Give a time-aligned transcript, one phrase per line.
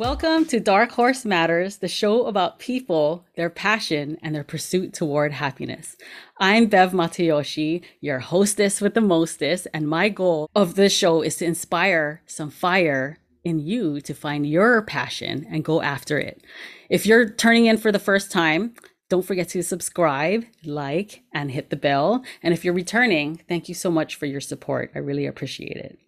[0.00, 5.30] Welcome to Dark Horse Matters, the show about people, their passion, and their pursuit toward
[5.30, 5.94] happiness.
[6.38, 11.36] I'm Bev Matayoshi, your hostess with the mostest, and my goal of this show is
[11.36, 16.42] to inspire some fire in you to find your passion and go after it.
[16.88, 18.72] If you're turning in for the first time,
[19.10, 22.24] don't forget to subscribe, like, and hit the bell.
[22.42, 24.92] And if you're returning, thank you so much for your support.
[24.94, 25.98] I really appreciate it.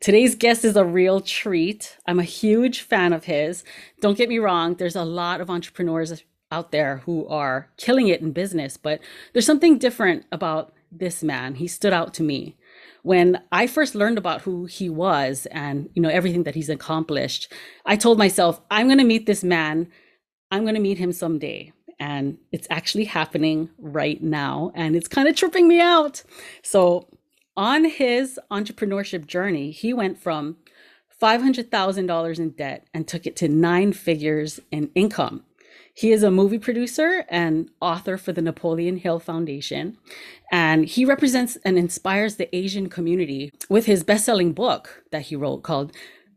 [0.00, 1.96] Today's guest is a real treat.
[2.06, 3.64] I'm a huge fan of his.
[4.00, 8.20] Don't get me wrong, there's a lot of entrepreneurs out there who are killing it
[8.20, 9.00] in business, but
[9.32, 11.54] there's something different about this man.
[11.54, 12.56] He stood out to me.
[13.02, 17.50] When I first learned about who he was and you know everything that he's accomplished,
[17.86, 19.88] I told myself, I'm going to meet this man.
[20.50, 25.28] I'm going to meet him someday and it's actually happening right now and it's kind
[25.28, 26.22] of tripping me out.
[26.62, 27.08] So
[27.56, 30.56] on his entrepreneurship journey, he went from
[31.20, 35.44] $500,000 in debt and took it to nine figures in income.
[35.94, 39.98] He is a movie producer and author for the Napoleon Hill Foundation,
[40.50, 45.36] and he represents and inspires the Asian community with his best selling book that he
[45.36, 45.92] wrote called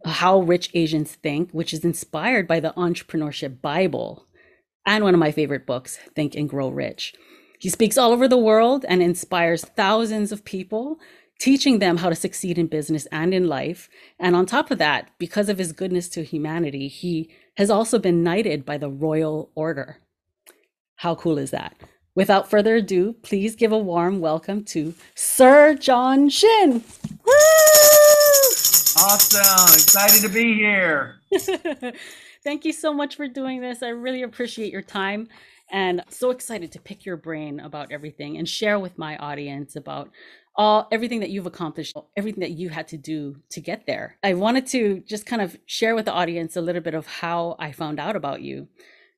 [0.05, 4.27] How Rich Asians Think, which is inspired by the Entrepreneurship Bible
[4.85, 7.15] and one of my favorite books, Think and Grow Rich.
[7.65, 10.99] He speaks all over the world and inspires thousands of people,
[11.39, 13.89] teaching them how to succeed in business and in life.
[14.19, 18.21] And on top of that, because of his goodness to humanity, he has also been
[18.23, 19.97] knighted by the Royal Order.
[20.97, 21.75] How cool is that?
[22.13, 26.83] Without further ado, please give a warm welcome to Sir John Shin.
[27.25, 27.33] Woo!
[28.95, 29.73] Awesome.
[29.73, 31.15] Excited to be here.
[32.43, 33.81] Thank you so much for doing this.
[33.81, 35.29] I really appreciate your time
[35.71, 40.09] and so excited to pick your brain about everything and share with my audience about
[40.55, 44.17] all everything that you've accomplished everything that you had to do to get there.
[44.23, 47.55] I wanted to just kind of share with the audience a little bit of how
[47.59, 48.67] i found out about you.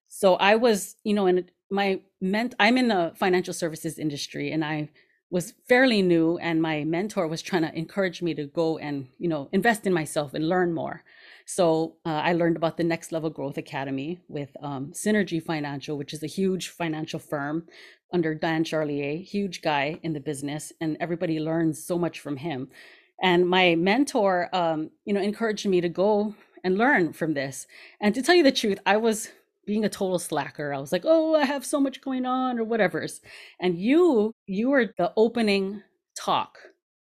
[0.07, 4.63] So i was you know in my ment i'm in the financial services industry and
[4.63, 4.89] i
[5.29, 9.27] was fairly new and my mentor was trying to encourage me to go and you
[9.27, 11.03] know invest in myself and learn more
[11.49, 16.13] so uh, I learned about the Next Level Growth Academy with um, Synergy Financial, which
[16.13, 17.65] is a huge financial firm
[18.11, 22.67] under Dan Charlier, huge guy in the business, and everybody learns so much from him.
[23.23, 26.35] And my mentor, um, you know, encouraged me to go
[26.65, 27.65] and learn from this.
[28.01, 29.29] And to tell you the truth, I was
[29.65, 30.73] being a total slacker.
[30.73, 33.21] I was like, oh, I have so much going on or whatever's.
[33.61, 35.81] And you, you were the opening
[36.13, 36.57] talk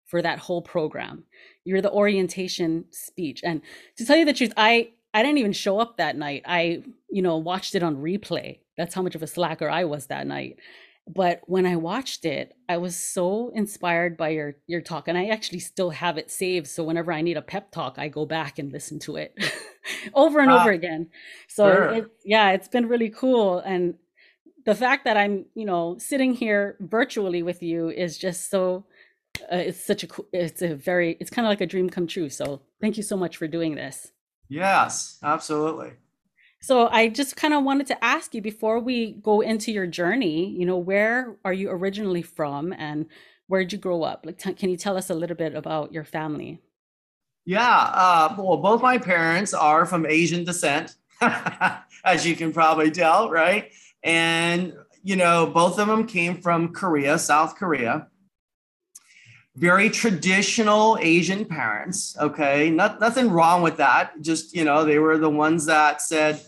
[0.05, 1.23] for that whole program.
[1.67, 3.41] You're the orientation speech.
[3.43, 3.61] And
[3.97, 6.43] to tell you the truth, I I didn't even show up that night.
[6.45, 8.59] I, you know, watched it on replay.
[8.77, 10.59] That's how much of a slacker I was that night.
[11.07, 15.27] But when I watched it, I was so inspired by your your talk and I
[15.27, 18.59] actually still have it saved so whenever I need a pep talk, I go back
[18.59, 19.37] and listen to it
[20.13, 21.09] over and ah, over again.
[21.49, 21.93] So sure.
[21.93, 23.95] it, yeah, it's been really cool and
[24.67, 28.85] the fact that I'm, you know, sitting here virtually with you is just so
[29.51, 32.29] uh, it's such a it's a very it's kind of like a dream come true
[32.29, 34.11] so thank you so much for doing this.
[34.49, 35.93] Yes absolutely.
[36.59, 40.49] So i just kind of wanted to ask you before we go into your journey
[40.49, 43.07] you know where are you originally from and
[43.49, 44.25] where did you grow up?
[44.25, 46.61] Like t- can you tell us a little bit about your family?
[47.45, 50.95] Yeah uh, well both my parents are from asian descent
[52.03, 53.71] as you can probably tell right?
[54.03, 54.73] And
[55.07, 58.07] you know both of them came from korea south korea
[59.57, 62.15] very traditional Asian parents.
[62.19, 64.21] Okay, Not, nothing wrong with that.
[64.21, 66.39] Just you know, they were the ones that said,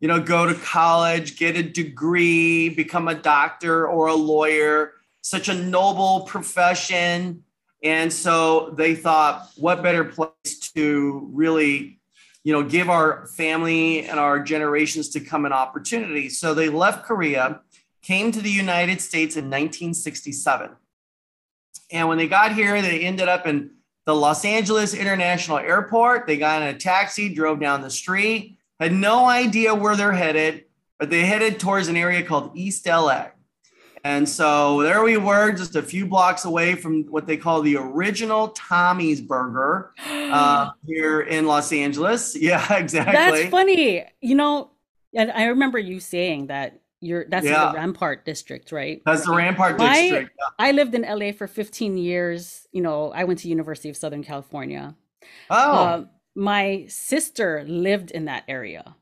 [0.00, 4.92] you know, go to college, get a degree, become a doctor or a lawyer.
[5.22, 7.42] Such a noble profession,
[7.82, 11.98] and so they thought, what better place to really,
[12.44, 16.28] you know, give our family and our generations to come an opportunity.
[16.28, 17.60] So they left Korea,
[18.02, 20.76] came to the United States in 1967
[21.90, 23.70] and when they got here, they ended up in
[24.06, 26.26] the Los Angeles International Airport.
[26.26, 30.64] They got in a taxi, drove down the street, had no idea where they're headed,
[30.98, 33.26] but they headed towards an area called East LA.
[34.04, 37.76] And so there we were, just a few blocks away from what they call the
[37.76, 42.36] original Tommy's Burger uh, here in Los Angeles.
[42.46, 43.12] Yeah, exactly.
[43.12, 44.04] That's funny.
[44.20, 44.70] You know,
[45.12, 47.70] and I remember you saying that you're that's yeah.
[47.70, 49.02] the Rampart district, right?
[49.04, 50.30] That's the Rampart district.
[50.58, 52.66] I, I lived in LA for 15 years.
[52.72, 54.94] You know, I went to University of Southern California.
[55.50, 55.56] Oh.
[55.56, 56.04] Uh,
[56.34, 58.94] my sister lived in that area.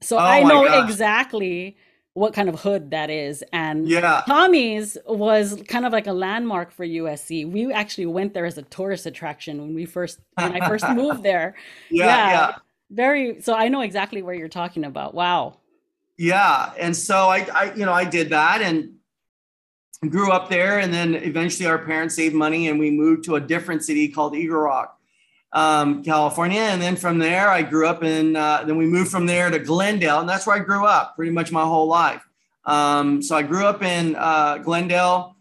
[0.00, 0.88] So oh I know gosh.
[0.88, 1.76] exactly
[2.14, 3.44] what kind of hood that is.
[3.52, 4.22] And yeah.
[4.26, 7.50] Tommy's was kind of like a landmark for USC.
[7.50, 11.22] We actually went there as a tourist attraction when we first when I first moved
[11.22, 11.54] there.
[11.90, 12.54] Yeah, yeah.
[12.90, 15.14] very so I know exactly where you're talking about.
[15.14, 15.59] Wow.
[16.20, 16.74] Yeah.
[16.78, 18.96] And so I, I you know, I did that and
[20.06, 20.78] grew up there.
[20.78, 24.36] And then eventually our parents saved money and we moved to a different city called
[24.36, 24.98] Eagle Rock,
[25.54, 26.60] um, California.
[26.60, 29.58] And then from there, I grew up in, uh, then we moved from there to
[29.58, 30.20] Glendale.
[30.20, 32.22] And that's where I grew up pretty much my whole life.
[32.66, 35.36] Um, so I grew up in uh, Glendale.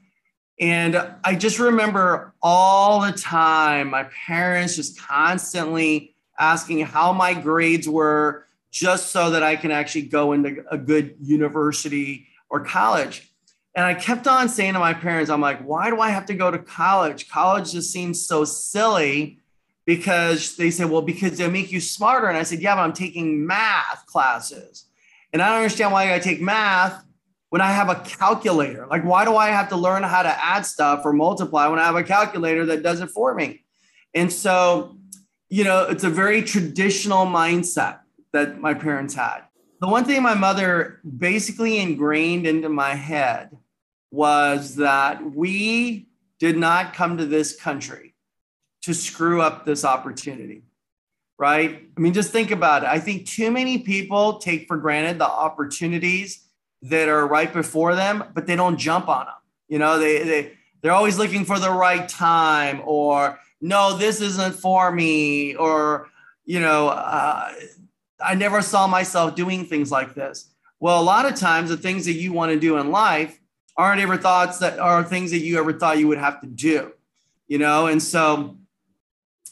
[0.62, 0.96] And
[1.26, 8.46] I just remember all the time my parents just constantly asking how my grades were,
[8.72, 13.32] just so that I can actually go into a good university or college.
[13.76, 16.34] And I kept on saying to my parents, I'm like, why do I have to
[16.34, 17.30] go to college?
[17.30, 19.40] College just seems so silly
[19.86, 22.28] because they said, well, because they make you smarter.
[22.28, 24.86] And I said, yeah, but I'm taking math classes.
[25.34, 27.04] And I don't understand why I take math
[27.50, 28.86] when I have a calculator.
[28.88, 31.86] Like, why do I have to learn how to add stuff or multiply when I
[31.86, 33.64] have a calculator that does it for me?
[34.14, 34.98] And so,
[35.50, 38.00] you know, it's a very traditional mindset
[38.34, 39.42] that my parents had.
[39.82, 43.58] The one thing my mother basically ingrained into my head
[44.12, 46.08] was that we
[46.40, 48.14] did not come to this country
[48.82, 50.64] to screw up this opportunity,
[51.38, 51.88] right?
[51.96, 52.90] I mean, just think about it.
[52.90, 56.46] I think too many people take for granted the opportunities
[56.84, 59.36] that are right before them, but they don't jump on them.
[59.68, 64.56] You know, they, they, they're always looking for the right time or no, this isn't
[64.56, 66.10] for me or,
[66.46, 67.52] you know, uh,
[68.22, 70.52] I never saw myself doing things like this.
[70.80, 73.40] Well, a lot of times the things that you want to do in life
[73.76, 76.92] aren't ever thoughts that are things that you ever thought you would have to do,
[77.48, 77.88] you know?
[77.88, 78.58] And so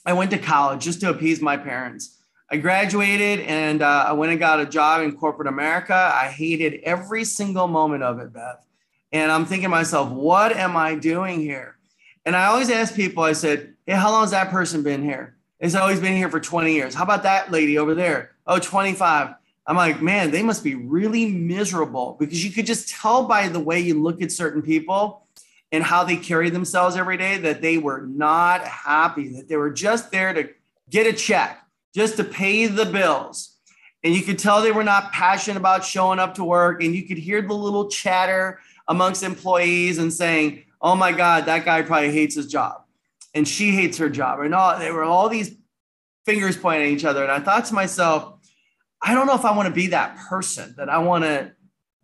[0.06, 2.18] I went to college just to appease my parents.
[2.50, 5.94] I graduated and uh, I went and got a job in corporate America.
[6.14, 8.58] I hated every single moment of it, Bev.
[9.12, 11.78] And I'm thinking to myself, what am I doing here?
[12.26, 15.38] And I always ask people, I said, hey, how long has that person been here?
[15.60, 16.94] It's always been here for 20 years.
[16.94, 18.32] How about that lady over there?
[18.48, 19.36] Oh, 25.
[19.66, 23.60] I'm like, man, they must be really miserable because you could just tell by the
[23.60, 25.28] way you look at certain people
[25.74, 29.70] and how they carry themselves every day that they were not happy, that they were
[29.70, 30.50] just there to
[30.90, 31.62] get a check,
[31.94, 33.58] just to pay the bills.
[34.04, 36.82] And you could tell they were not passionate about showing up to work.
[36.82, 41.66] And you could hear the little chatter amongst employees and saying, oh my God, that
[41.66, 42.84] guy probably hates his job.
[43.34, 44.40] And she hates her job.
[44.40, 45.56] And all, they were all these
[46.26, 47.24] fingers pointing at each other.
[47.24, 48.37] And I thought to myself,
[49.02, 51.52] I don't know if I want to be that person, that I want to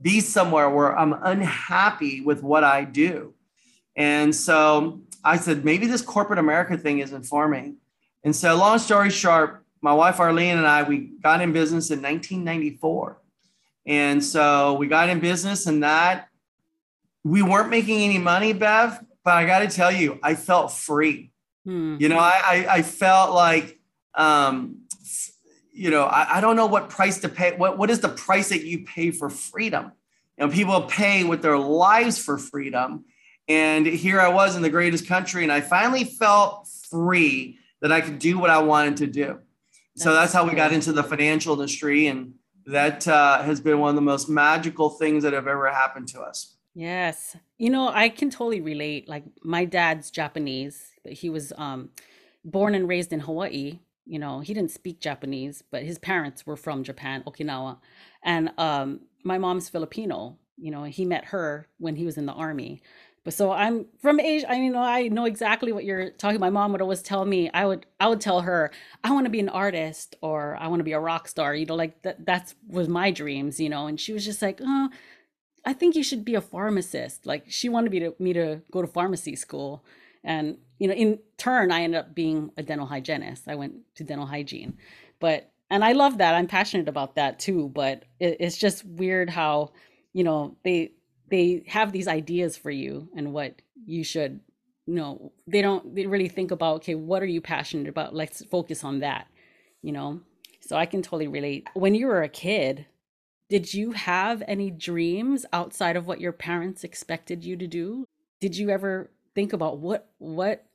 [0.01, 3.34] be somewhere where I'm unhappy with what I do.
[3.95, 7.75] And so I said, maybe this corporate America thing isn't for me.
[8.24, 12.01] And so, long story short, my wife Arlene and I, we got in business in
[12.01, 13.19] 1994.
[13.86, 16.30] And so we got in business, and that
[17.24, 21.31] we weren't making any money, Bev, but I got to tell you, I felt free.
[21.66, 21.98] Hmm.
[22.00, 23.80] You know, I, I, I felt like
[24.16, 24.84] um,
[25.74, 27.56] you know, I, I don't know what price to pay.
[27.56, 29.92] What, what is the price that you pay for freedom?
[30.38, 33.06] You know, people pay with their lives for freedom.
[33.48, 38.00] And here I was in the greatest country, and I finally felt free that I
[38.00, 39.40] could do what I wanted to do.
[39.96, 42.08] That's so that's how we got into the financial industry.
[42.08, 42.36] And
[42.66, 46.22] that uh, has been one of the most magical things that have ever happened to
[46.22, 46.56] us.
[46.74, 47.36] Yes.
[47.58, 49.10] You know, I can totally relate.
[49.10, 51.89] Like my dad's Japanese, but he was um,
[52.46, 56.57] born and raised in Hawaii you know he didn't speak japanese but his parents were
[56.57, 57.77] from japan okinawa.
[58.24, 62.33] And um my mom's filipino you know he met her when he was in the
[62.33, 62.81] army.
[63.24, 66.74] But so i'm from asia i know i know exactly what you're talking my mom
[66.74, 68.69] would always tell me i would i would tell her
[69.01, 71.65] i want to be an artist or i want to be a rock star you
[71.65, 73.88] know like that that's was my dreams you know?
[73.88, 74.89] And she was just like oh
[75.65, 77.25] i think you should be a pharmacist.
[77.25, 79.86] Like she wanted me to me to go to pharmacy school.
[80.24, 83.48] And you know in turn i ended up being a dental hygienist.
[83.48, 84.78] I went to dental hygiene.
[85.22, 86.36] But and i love that.
[86.36, 87.70] I'm passionate about that too.
[87.70, 89.72] But it, it's just weird how
[90.12, 90.92] you know they
[91.30, 94.42] they have these ideas for you and what you should
[94.86, 95.32] you know.
[95.48, 98.13] They don't they really think about okay what are you passionate about?
[98.13, 99.28] Let's focus on that
[99.82, 100.20] you know?
[100.60, 101.70] So i can totally relate.
[101.75, 102.88] When you were a kid
[103.50, 108.06] did you have any dreams outside of what your parents expected you to do?
[108.42, 110.66] Did you ever think about what what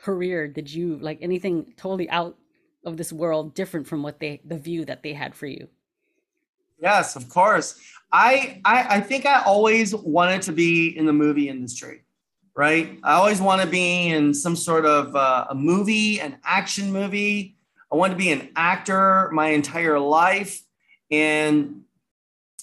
[0.00, 2.36] career did you like anything totally out
[2.84, 5.68] of this world different from what they the view that they had for you?
[6.80, 7.78] Yes of course.
[8.12, 12.02] I, I i think i always wanted to be in the movie industry
[12.54, 12.98] right?
[13.02, 17.56] I always want to be in some sort of uh, a movie an action movie.
[17.92, 20.62] I want to be an actor my entire life.
[21.10, 21.82] And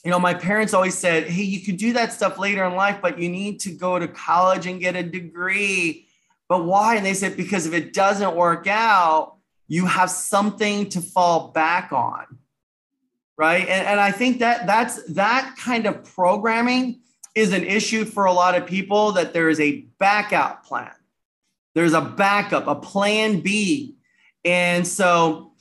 [0.04, 3.00] you know, my parents always said, hey, you could do that stuff later in life,
[3.02, 6.07] but you need to go to college and get a degree.
[6.50, 6.96] But why?
[6.96, 9.38] And they said, because if it doesn't work out,
[9.68, 12.26] you have something to fall back on.
[13.38, 13.68] Right.
[13.68, 17.02] And, and I think that that's that kind of programming
[17.36, 20.92] is an issue for a lot of people that there is a backup plan.
[21.76, 23.96] There's a backup, a plan B.
[24.44, 25.52] And so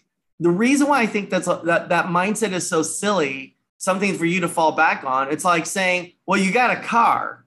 [0.41, 4.25] the reason why I think that's a, that that mindset is so silly, something for
[4.25, 5.31] you to fall back on.
[5.31, 7.45] It's like saying, "Well, you got a car,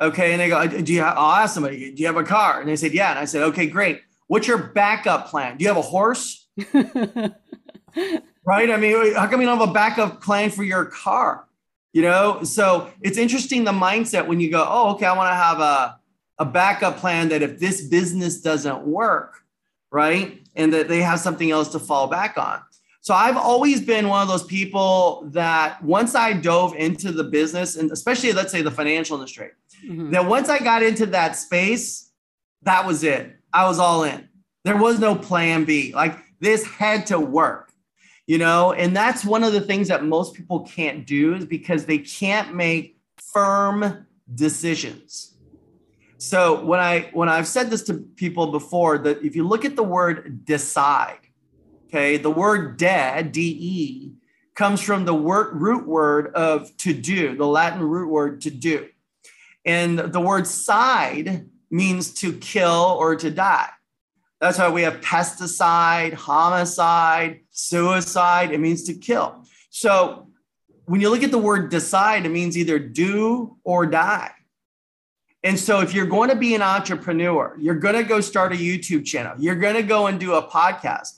[0.00, 2.60] okay?" And they go, "Do you?" Have, I'll ask somebody, "Do you have a car?"
[2.60, 4.02] And they said, "Yeah." And I said, "Okay, great.
[4.26, 5.56] What's your backup plan?
[5.56, 6.48] Do you have a horse?"
[8.44, 8.70] right?
[8.70, 11.46] I mean, how come you don't have a backup plan for your car?
[11.92, 15.34] You know, so it's interesting the mindset when you go, "Oh, okay, I want to
[15.34, 15.98] have a
[16.38, 19.42] a backup plan that if this business doesn't work,
[19.90, 22.60] right, and that they have something else to fall back on."
[23.06, 27.76] So I've always been one of those people that once I dove into the business,
[27.76, 29.50] and especially let's say the financial industry,
[29.84, 30.10] mm-hmm.
[30.10, 32.10] that once I got into that space,
[32.62, 33.36] that was it.
[33.52, 34.28] I was all in.
[34.64, 35.94] There was no plan B.
[35.94, 37.70] Like this had to work,
[38.26, 38.72] you know?
[38.72, 42.56] And that's one of the things that most people can't do is because they can't
[42.56, 45.36] make firm decisions.
[46.18, 49.76] So when I when I've said this to people before that if you look at
[49.76, 51.25] the word decide,
[51.86, 54.12] okay, the word de, de
[54.54, 58.88] comes from the word, root word of to do, the Latin root word to do.
[59.64, 63.68] And the word side means to kill or to die.
[64.40, 68.52] That's why we have pesticide, homicide, suicide.
[68.52, 69.44] It means to kill.
[69.70, 70.28] So
[70.84, 74.30] when you look at the word decide, it means either do or die.
[75.42, 78.56] And so if you're going to be an entrepreneur, you're going to go start a
[78.56, 81.15] YouTube channel, you're going to go and do a podcast.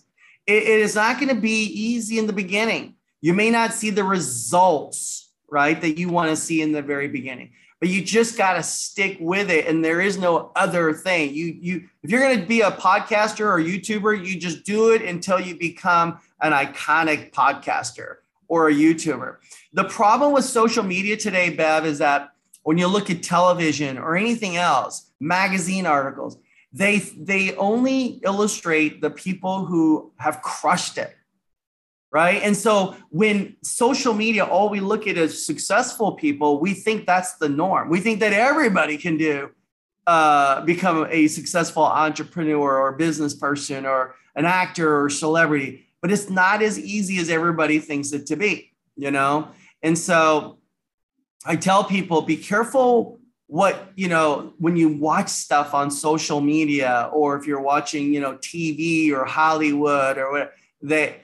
[0.49, 2.97] It, it is not going to be easy in the beginning.
[3.21, 7.07] You may not see the results, right, that you want to see in the very
[7.07, 11.33] beginning but you just got to stick with it and there is no other thing
[11.35, 15.03] you you if you're going to be a podcaster or youtuber you just do it
[15.03, 18.17] until you become an iconic podcaster
[18.49, 19.37] or a youtuber
[19.73, 24.17] the problem with social media today bev is that when you look at television or
[24.17, 26.37] anything else magazine articles
[26.73, 31.15] they they only illustrate the people who have crushed it
[32.11, 32.43] right?
[32.43, 37.35] And so when social media, all we look at as successful people, we think that's
[37.35, 37.91] the norm.
[37.91, 39.51] We think that everybody can do
[40.07, 46.31] uh, become a successful entrepreneur or business person or an actor or celebrity, but it's
[46.31, 49.49] not as easy as everybody thinks it to be, you know?
[49.83, 50.59] And so
[51.45, 53.18] I tell people be careful
[53.49, 58.21] what you know when you watch stuff on social media or if you're watching you
[58.21, 60.53] know tv or hollywood or what
[60.83, 61.17] they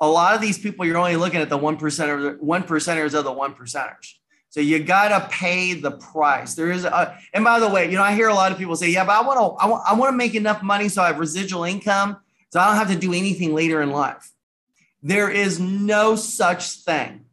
[0.00, 3.14] a lot of these people you're only looking at the one percent or one percenters
[3.14, 4.14] of the one percenters.
[4.48, 6.54] So you gotta pay the price.
[6.54, 8.74] There is a, and by the way, you know, I hear a lot of people
[8.74, 11.02] say, yeah, but I want to, I want, I want to make enough money so
[11.02, 12.16] I have residual income,
[12.50, 14.32] so I don't have to do anything later in life.
[15.04, 17.26] There is no such thing.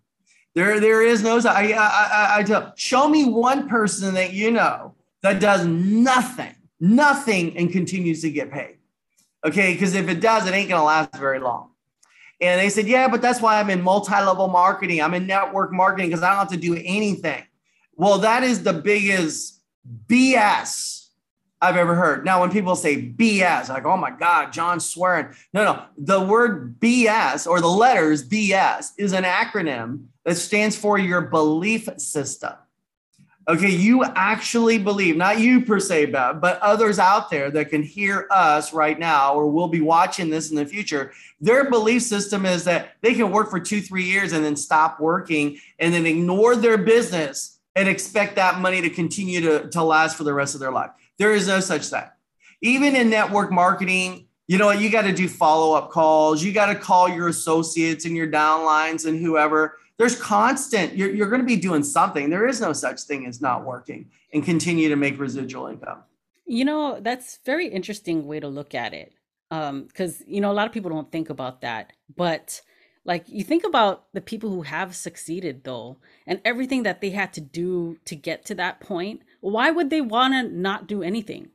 [0.58, 1.38] There, there is no.
[1.46, 2.74] I, I, I, tell.
[2.76, 8.50] Show me one person that you know that does nothing, nothing, and continues to get
[8.50, 8.78] paid.
[9.46, 11.70] Okay, because if it does, it ain't gonna last very long.
[12.42, 15.00] And they said, yeah, but that's why I'm in multi-level marketing.
[15.00, 17.44] I'm in network marketing because I don't have to do anything.
[17.96, 19.62] Well, that is the biggest
[20.08, 20.97] BS
[21.60, 22.24] I've ever heard.
[22.24, 25.28] Now, when people say BS, like, oh my God, John swearing.
[25.54, 25.84] No, no.
[25.98, 31.90] The word BS or the letters BS is an acronym that stands for your belief
[31.98, 32.54] system.
[33.50, 37.82] Okay, you actually believe, not you per se, Bev, but others out there that can
[37.82, 41.14] hear us right now or will be watching this in the future.
[41.40, 45.00] Their belief system is that they can work for two, three years and then stop
[45.00, 50.18] working and then ignore their business and expect that money to continue to, to last
[50.18, 50.90] for the rest of their life.
[51.18, 52.04] There is no such thing.
[52.62, 56.68] Even in network marketing, you know, you got to do follow up calls, you got
[56.68, 59.78] to call your associates and your downlines and whoever.
[59.98, 62.30] There's constant you're, you're going to be doing something.
[62.30, 66.04] There is no such thing as not working and continue to make residual income.
[66.46, 69.14] You know that's very interesting way to look at it
[69.52, 72.62] um because you know a lot of people don't think about that but
[73.08, 75.98] like you think about the people who have succeeded though
[76.28, 80.02] and everything that they had to do to get to that point why would they
[80.02, 81.50] want to not do anything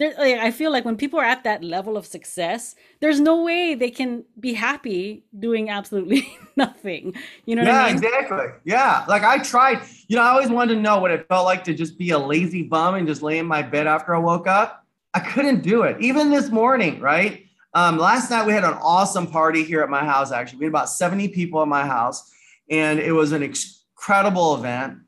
[0.00, 3.44] there, like, I feel like when people are at that level of success, there's no
[3.44, 7.14] way they can be happy doing absolutely nothing.
[7.44, 8.02] You know yeah, I mean?
[8.02, 8.46] exactly.
[8.64, 9.04] Yeah.
[9.06, 11.74] Like I tried, you know, I always wanted to know what it felt like to
[11.74, 14.86] just be a lazy bum and just lay in my bed after I woke up.
[15.12, 16.00] I couldn't do it.
[16.00, 17.44] Even this morning, right?
[17.72, 20.58] Um, last night we had an awesome party here at my house, actually.
[20.58, 22.30] We had about 70 people at my house,
[22.68, 24.98] and it was an incredible event.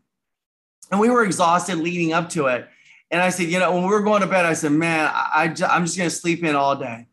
[0.90, 2.69] And we were exhausted leading up to it.
[3.11, 5.54] And I said, you know, when we were going to bed, I said, man, I,
[5.69, 7.07] I am just going to sleep in all day.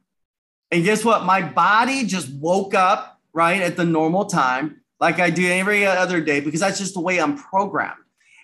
[0.71, 1.25] And guess what?
[1.25, 6.21] My body just woke up right at the normal time, like I do every other
[6.21, 7.97] day, because that's just the way I'm programmed.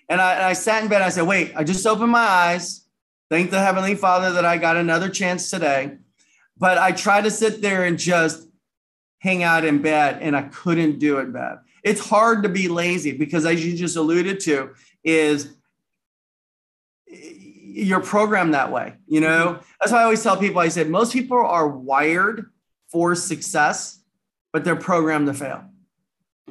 [0.08, 1.02] And I, and I sat in bed.
[1.02, 2.84] I said, wait, I just opened my eyes.
[3.30, 5.98] Thank the Heavenly Father that I got another chance today.
[6.58, 8.48] But I try to sit there and just
[9.18, 11.58] hang out in bed, and I couldn't do it, Bev.
[11.82, 14.70] It's hard to be lazy because, as you just alluded to,
[15.04, 15.54] is
[17.06, 18.94] you're programmed that way.
[19.06, 19.62] You know, mm-hmm.
[19.80, 22.50] that's why I always tell people I said, most people are wired
[22.88, 24.00] for success,
[24.52, 25.64] but they're programmed to fail.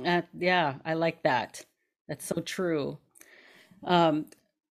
[0.04, 1.66] Uh, yeah, I like that.
[2.08, 3.00] That's so true.
[3.84, 4.26] Um,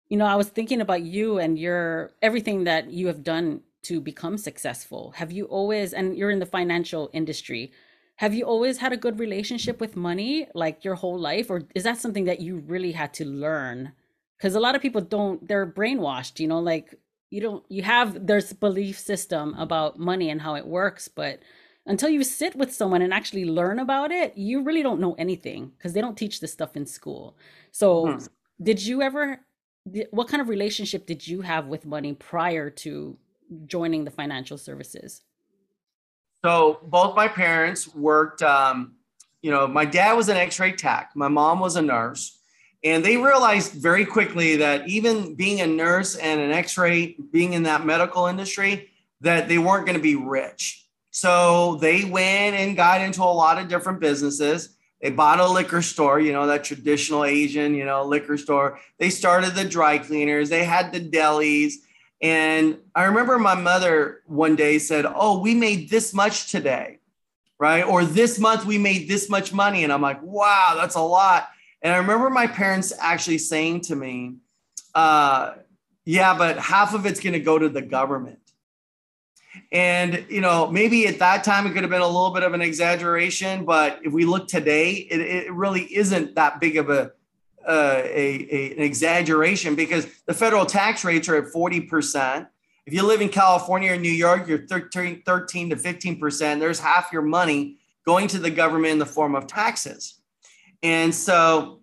[0.09, 4.01] you know, I was thinking about you and your everything that you have done to
[4.01, 5.13] become successful.
[5.17, 7.73] Have you always, and you're in the financial industry,
[8.17, 11.51] have you always had a good relationship with money like your whole life?
[11.51, 13.93] Or is that something that you really had to learn
[14.43, 16.97] because a lot of people don't they're brainwashed you know like
[17.31, 21.39] you don't you have there's belief system about money and how it works but
[21.87, 25.71] until you sit with someone and actually learn about it you really don't know anything
[25.79, 27.37] because they don't teach this stuff in school
[27.71, 28.25] so hmm.
[28.61, 29.41] did you ever
[30.11, 33.17] what kind of relationship did you have with money prior to
[33.67, 35.23] joining the financial services
[36.45, 38.95] so both my parents worked um,
[39.43, 42.39] you know my dad was an x-ray tech my mom was a nurse
[42.85, 47.63] and they realized very quickly that even being a nurse and an x-ray, being in
[47.63, 48.91] that medical industry,
[49.21, 50.89] that they weren't going to be rich.
[51.11, 54.77] So they went and got into a lot of different businesses.
[55.01, 58.81] They bought a liquor store, you know, that traditional Asian, you know, liquor store.
[58.99, 60.49] They started the dry cleaners.
[60.49, 61.75] They had the delis.
[62.23, 67.01] And I remember my mother one day said, Oh, we made this much today,
[67.59, 67.83] right?
[67.83, 69.83] Or this month we made this much money.
[69.83, 71.49] And I'm like, Wow, that's a lot.
[71.83, 74.37] And I remember my parents actually saying to me,
[74.95, 75.55] uh,
[76.05, 78.39] yeah, but half of it's going to go to the government.
[79.71, 82.55] And, you know, maybe at that time it could have been a little bit of
[82.55, 87.13] an exaggeration, but if we look today, it, it really isn't that big of a,
[87.67, 92.49] uh, a, a, an exaggeration because the federal tax rates are at 40%.
[92.87, 96.61] If you live in California or New York, you're 13, 13 to 15%.
[96.61, 100.21] There's half your money going to the government in the form of taxes.
[100.83, 101.81] And so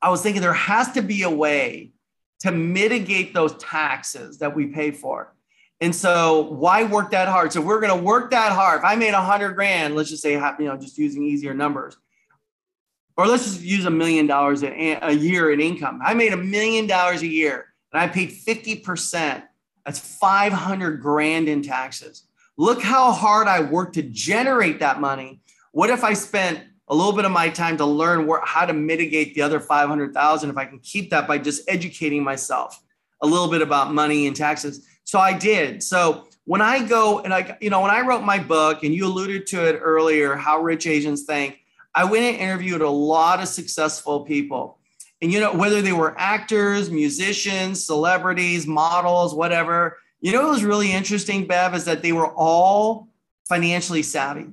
[0.00, 1.92] I was thinking there has to be a way
[2.40, 5.34] to mitigate those taxes that we pay for.
[5.80, 7.52] And so why work that hard?
[7.52, 8.78] So we're going to work that hard.
[8.78, 11.96] If I made a hundred grand, let's just say, you know, just using easier numbers,
[13.16, 16.00] or let's just use a million dollars a year in income.
[16.04, 19.42] I made a million dollars a year and I paid 50%.
[19.84, 22.24] That's 500 grand in taxes.
[22.56, 25.40] Look how hard I worked to generate that money.
[25.72, 28.72] What if I spent a little bit of my time to learn where, how to
[28.72, 32.82] mitigate the other 500,000 if I can keep that by just educating myself
[33.22, 34.86] a little bit about money and taxes.
[35.04, 35.82] So I did.
[35.82, 39.06] So when I go and I, you know, when I wrote my book and you
[39.06, 41.60] alluded to it earlier, How Rich Asians Think,
[41.94, 44.78] I went and interviewed a lot of successful people.
[45.20, 50.64] And, you know, whether they were actors, musicians, celebrities, models, whatever, you know, it was
[50.64, 53.08] really interesting, Bev, is that they were all
[53.48, 54.46] financially savvy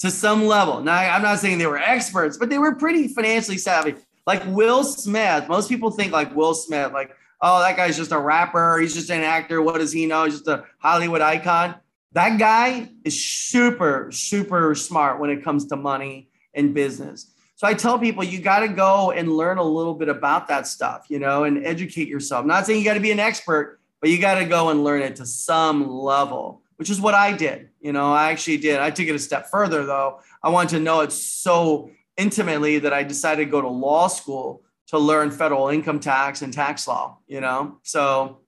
[0.00, 0.82] to some level.
[0.82, 3.94] Now, I'm not saying they were experts, but they were pretty financially savvy.
[4.26, 8.18] Like Will Smith, most people think like Will Smith, like, oh, that guy's just a
[8.18, 8.78] rapper.
[8.78, 9.60] He's just an actor.
[9.60, 10.24] What does he know?
[10.24, 11.74] He's just a Hollywood icon.
[12.14, 17.30] That guy is super, super smart when it comes to money and business.
[17.56, 20.66] So I tell people you got to go and learn a little bit about that
[20.66, 22.42] stuff, you know, and educate yourself.
[22.42, 24.82] I'm not saying you got to be an expert, but you got to go and
[24.82, 27.70] learn it to some level which is what I did.
[27.80, 28.80] You know, I actually did.
[28.80, 30.20] I took it a step further though.
[30.42, 34.62] I wanted to know it so intimately that I decided to go to law school
[34.88, 37.78] to learn federal income tax and tax law, you know?
[37.82, 38.40] So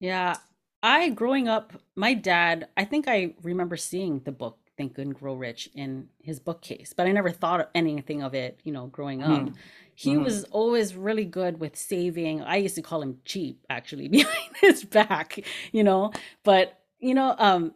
[0.00, 0.36] yeah,
[0.84, 5.34] I growing up, my dad, I think I remember seeing the book Think and Grow
[5.34, 9.22] Rich in his bookcase, but I never thought of anything of it, you know, growing
[9.22, 9.44] up.
[9.44, 9.54] Mm.
[9.94, 10.22] He mm.
[10.22, 12.42] was always really good with saving.
[12.42, 15.42] I used to call him cheap actually behind his back,
[15.72, 17.72] you know, but you know, um,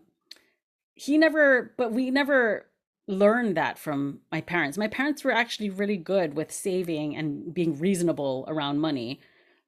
[0.93, 2.67] he never, but we never
[3.07, 4.77] learned that from my parents.
[4.77, 9.21] My parents were actually really good with saving and being reasonable around money,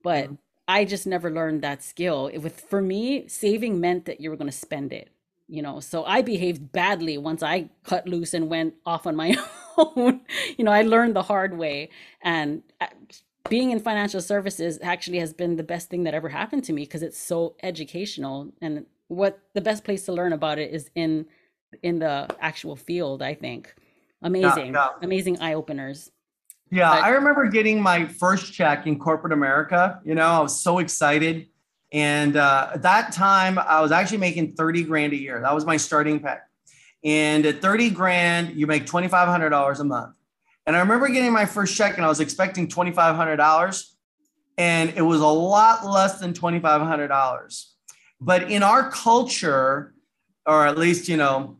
[0.02, 0.34] but mm-hmm.
[0.70, 2.30] I just never learned that skill.
[2.40, 5.10] With for me, saving meant that you were going to spend it.
[5.48, 9.36] You know, so I behaved badly once I cut loose and went off on my
[9.76, 10.20] own.
[10.56, 11.90] you know, I learned the hard way,
[12.22, 12.86] and uh,
[13.48, 16.82] being in financial services actually has been the best thing that ever happened to me
[16.82, 21.26] because it's so educational and what the best place to learn about it is in
[21.82, 23.74] in the actual field i think
[24.22, 24.88] amazing yeah, yeah.
[25.02, 26.10] amazing eye openers
[26.70, 30.60] yeah but, i remember getting my first check in corporate america you know i was
[30.60, 31.46] so excited
[31.92, 35.40] And uh, at that time, I was actually making 30 grand a year.
[35.40, 36.36] That was my starting pay.
[37.02, 40.14] And at 30 grand, you make $2,500 a month.
[40.66, 43.84] And I remember getting my first check and I was expecting $2,500
[44.58, 47.64] and it was a lot less than $2,500.
[48.20, 49.94] But in our culture,
[50.46, 51.58] or at least, you know,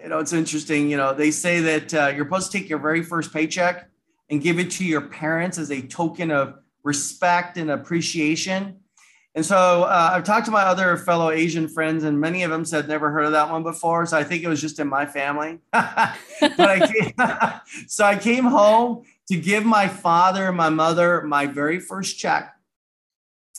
[0.00, 2.78] you know, it's interesting, you know, they say that uh, you're supposed to take your
[2.78, 3.88] very first paycheck
[4.30, 8.80] and give it to your parents as a token of respect and appreciation.
[9.34, 12.64] And so uh, I've talked to my other fellow Asian friends, and many of them
[12.64, 14.06] said never heard of that one before.
[14.06, 15.58] So I think it was just in my family.
[15.74, 17.12] I came,
[17.86, 22.54] so I came home to give my father and my mother my very first check.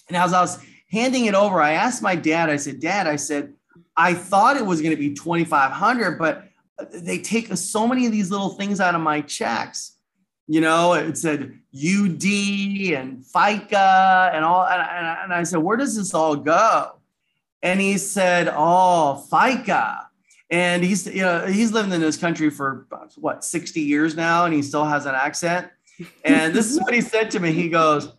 [0.07, 0.57] And as I was
[0.89, 2.49] handing it over, I asked my dad.
[2.49, 3.53] I said, "Dad," I said,
[3.95, 6.47] "I thought it was going to be twenty five hundred, but
[6.91, 9.96] they take so many of these little things out of my checks."
[10.47, 12.23] You know, it said UD
[12.95, 14.65] and FICA and all.
[14.65, 14.81] And,
[15.23, 16.93] and I said, where does this all go?
[17.61, 20.05] And he said, oh, FICA.
[20.49, 24.53] And he's, you know, he's lived in this country for what, 60 years now, and
[24.53, 25.67] he still has an accent.
[26.23, 27.51] And this is what he said to me.
[27.51, 28.13] He goes,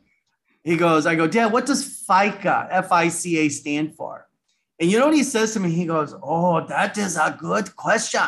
[0.63, 4.29] he goes, I go, Dad, what does FICA, F-I-C-A stand for?
[4.79, 5.71] And you know what he says to me?
[5.71, 8.21] He goes, Oh, that is a good question.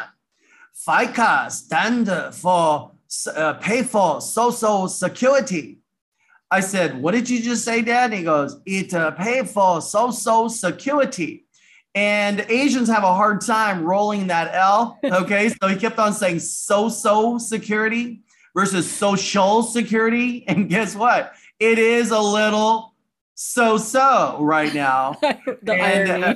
[0.87, 2.90] FICA stand for
[3.35, 5.79] uh, pay for social security.
[6.51, 8.13] I said, what did you just say, Dad?
[8.13, 11.45] he goes, it uh, pay for social security.
[11.95, 14.99] And Asians have a hard time rolling that L.
[15.05, 15.49] Okay.
[15.49, 18.23] so he kept on saying "so social security
[18.55, 20.45] versus social security.
[20.49, 21.35] And guess what?
[21.59, 22.95] It is a little
[23.35, 25.19] so so right now.
[25.67, 26.11] and.
[26.25, 26.35] Uh,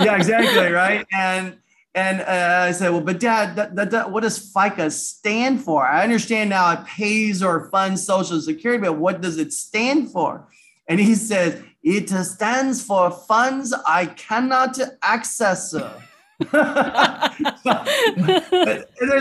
[0.00, 0.72] yeah, exactly.
[0.72, 1.06] Right.
[1.12, 1.56] And
[1.94, 5.86] and uh, I said, well, but dad, that, that, that, what does FICA stand for?
[5.86, 10.48] I understand now it pays or funds Social Security, but what does it stand for?
[10.88, 15.72] And he says, it stands for funds I cannot access.
[16.50, 16.54] there's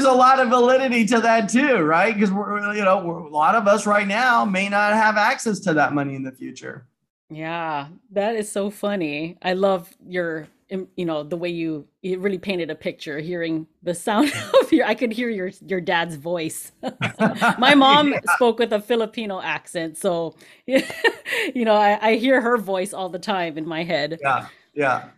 [0.05, 2.13] a lot of validity to that too, right?
[2.13, 5.73] Because we're, you know, a lot of us right now may not have access to
[5.73, 6.86] that money in the future.
[7.29, 9.38] Yeah, that is so funny.
[9.41, 13.93] I love your you know the way you you really painted a picture hearing the
[13.93, 14.31] sound
[14.62, 16.71] of your i could hear your your dad's voice.
[17.60, 18.19] My mom yeah.
[18.36, 23.19] spoke with a filipino accent so you know I, I hear her voice all the
[23.19, 24.17] time in my head.
[24.21, 25.10] Yeah yeah.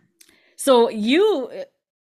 [0.56, 1.50] So you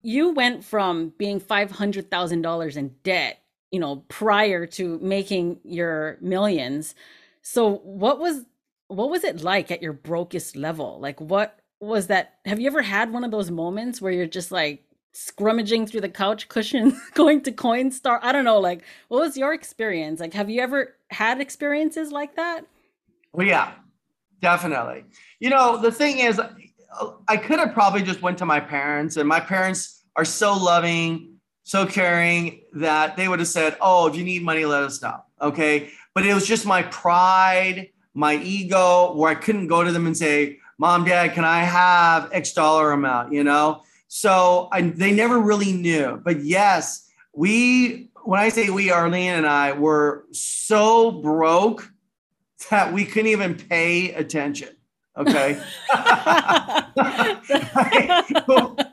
[0.01, 6.95] you went from being $500000 in debt you know prior to making your millions.
[7.41, 8.45] So what was
[8.87, 10.99] what was it like at your brokest level?
[10.99, 14.51] Like what was that have you ever had one of those moments where you're just
[14.51, 19.37] like scrummaging through the couch cushion going to coinstar i don't know like what was
[19.37, 20.19] your experience?
[20.19, 22.65] Like have you ever had experiences like that?
[23.33, 23.73] Well yeah
[24.41, 25.05] definitely.
[25.39, 26.39] You know the thing is
[27.27, 31.35] i could have probably just went to my parents and my parents are so loving
[31.63, 35.21] so caring that they would have said oh if you need money let us know
[35.39, 35.89] okay?
[36.15, 40.17] But it was just my pride my ego where i couldn't go to them and
[40.17, 43.33] say mom, dad, can I have X dollar amount?
[43.33, 46.21] You know, so I, they never really knew.
[46.23, 51.91] But yes, we, when I say we, Arlene and I were so broke
[52.69, 54.69] that we couldn't even pay attention.
[55.15, 55.61] Okay.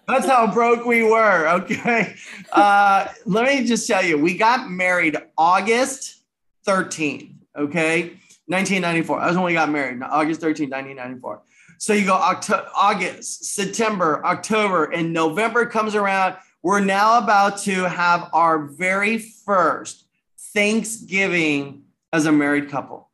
[0.07, 1.49] That's how broke we were.
[1.49, 2.15] Okay.
[2.53, 6.23] Uh, let me just tell you, we got married August
[6.67, 7.35] 13th.
[7.57, 8.19] Okay.
[8.47, 9.21] 1994.
[9.21, 11.43] That was when we got married, August 13, 1994.
[11.79, 16.37] So you go October, August, September, October, and November comes around.
[16.63, 20.07] We're now about to have our very first
[20.55, 23.11] Thanksgiving as a married couple.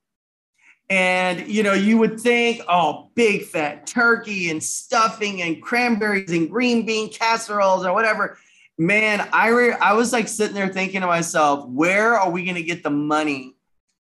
[0.89, 6.51] And you know, you would think, oh, big fat turkey and stuffing and cranberries and
[6.51, 8.39] green bean casseroles or whatever.
[8.77, 12.57] Man, I re- I was like sitting there thinking to myself, where are we going
[12.57, 13.55] to get the money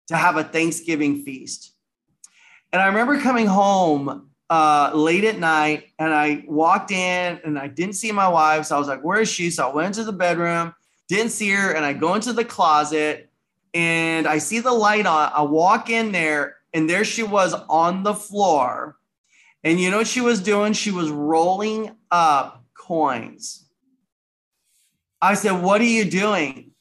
[0.07, 1.73] to have a Thanksgiving feast?
[2.71, 7.67] And I remember coming home uh, late at night and I walked in and I
[7.67, 8.65] didn't see my wife.
[8.65, 9.49] So I was like, where is she?
[9.49, 10.73] So I went into the bedroom,
[11.07, 11.71] didn't see her.
[11.71, 13.29] And I go into the closet
[13.73, 15.31] and I see the light on.
[15.33, 18.97] I walk in there and there she was on the floor.
[19.63, 20.73] And you know what she was doing?
[20.73, 23.65] She was rolling up coins.
[25.21, 26.71] I said, What are you doing?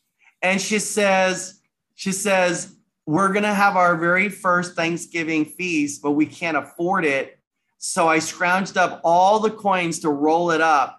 [0.43, 1.61] And she says,
[1.97, 2.77] She says,
[3.07, 7.36] We're going to have our very first Thanksgiving feast, but we can't afford it
[7.87, 10.99] so I scrounged up all the coins to roll it up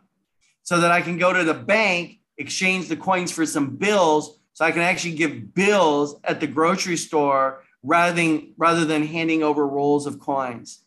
[0.63, 4.63] so that I can go to the bank, exchange the coins for some bills, so
[4.63, 9.67] I can actually give bills at the grocery store rather than rather than handing over
[9.67, 10.83] rolls of coins.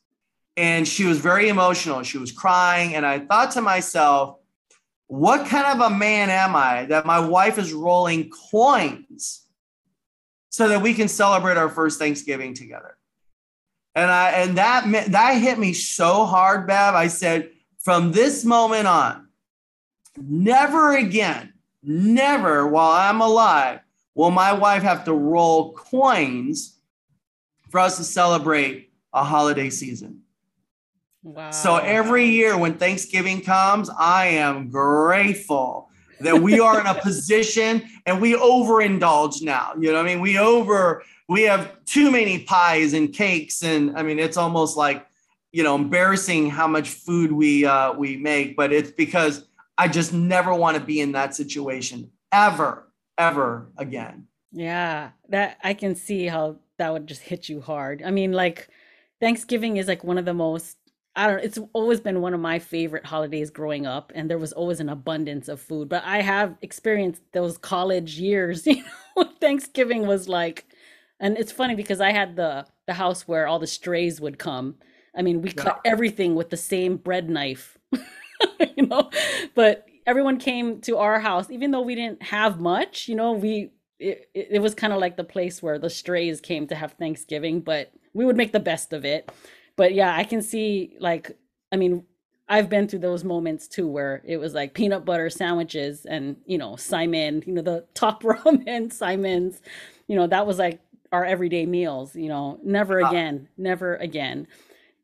[0.56, 2.02] and she was very emotional.
[2.02, 2.94] She was crying.
[2.94, 4.38] And I thought to myself,
[5.06, 9.46] what kind of a man am I that my wife is rolling coins
[10.50, 12.96] so that we can celebrate our first Thanksgiving together?
[13.94, 16.94] And I and that that hit me so hard, Bev.
[16.94, 19.28] I said, from this moment on,
[20.16, 23.80] never again, never while I'm alive
[24.14, 26.78] will my wife have to roll coins
[27.68, 30.22] for us to celebrate a holiday season.
[31.22, 31.50] Wow.
[31.50, 35.89] So every year when Thanksgiving comes, I am grateful
[36.20, 39.72] that we are in a position and we overindulge now.
[39.78, 44.02] You know, I mean, we over we have too many pies and cakes, and I
[44.02, 45.06] mean, it's almost like
[45.52, 48.56] you know embarrassing how much food we uh, we make.
[48.56, 49.46] But it's because
[49.78, 54.26] I just never want to be in that situation ever, ever again.
[54.52, 58.02] Yeah, that I can see how that would just hit you hard.
[58.04, 58.68] I mean, like
[59.20, 60.76] Thanksgiving is like one of the most
[61.16, 64.52] I don't it's always been one of my favorite holidays growing up and there was
[64.52, 65.88] always an abundance of food.
[65.88, 68.84] But I have experienced those college years, you
[69.16, 70.66] know, Thanksgiving was like
[71.18, 74.76] and it's funny because I had the the house where all the strays would come.
[75.14, 75.62] I mean, we yeah.
[75.62, 77.76] cut everything with the same bread knife.
[78.76, 79.10] you know,
[79.54, 83.72] but everyone came to our house even though we didn't have much, you know, we
[83.98, 87.60] it, it was kind of like the place where the strays came to have Thanksgiving,
[87.60, 89.30] but we would make the best of it
[89.80, 91.38] but yeah, I can see like
[91.72, 92.04] I mean,
[92.50, 96.58] I've been through those moments too where it was like peanut butter sandwiches and you
[96.58, 99.62] know saimin, you know the top ramen saimin's,
[100.06, 100.80] you know that was like
[101.12, 102.14] our everyday meals.
[102.14, 104.46] You know, never uh again, never again.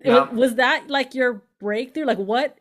[0.04, 0.30] Yeah.
[0.30, 2.04] Was that like your breakthrough?
[2.04, 2.58] Like what?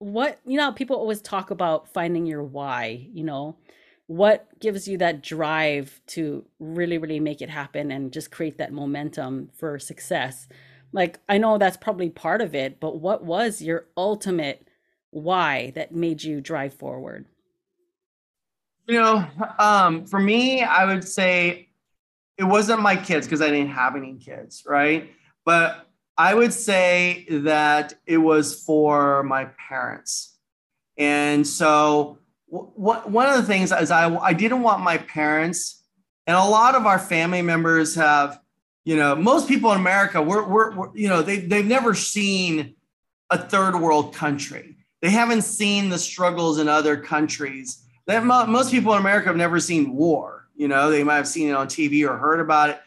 [0.00, 0.72] What you know?
[0.72, 3.08] People always talk about finding your why.
[3.10, 3.56] You know,
[4.06, 8.70] what gives you that drive to really, really make it happen and just create that
[8.70, 10.46] momentum for success?
[10.92, 14.68] Like i know that's probably part of it but what was your ultimate
[15.10, 17.24] why that made you drive forward?
[18.86, 19.26] You know
[19.58, 21.68] um, for me i would say
[22.36, 25.10] it wasn't my kids because i didn't have any kids right?
[25.44, 30.36] But i would say that it was for my parents.
[30.96, 35.84] And so what, one of the things is I, I didn't want my parents
[36.26, 38.40] and a lot of our family members have
[38.84, 42.74] you know, most people in America, we're, we're, we're you know, they, they've never seen
[43.30, 44.76] a third world country.
[45.02, 47.84] They haven't seen the struggles in other countries.
[48.06, 50.48] That most people in America have never seen war.
[50.56, 52.80] You know, they might have seen it on TV or heard about it.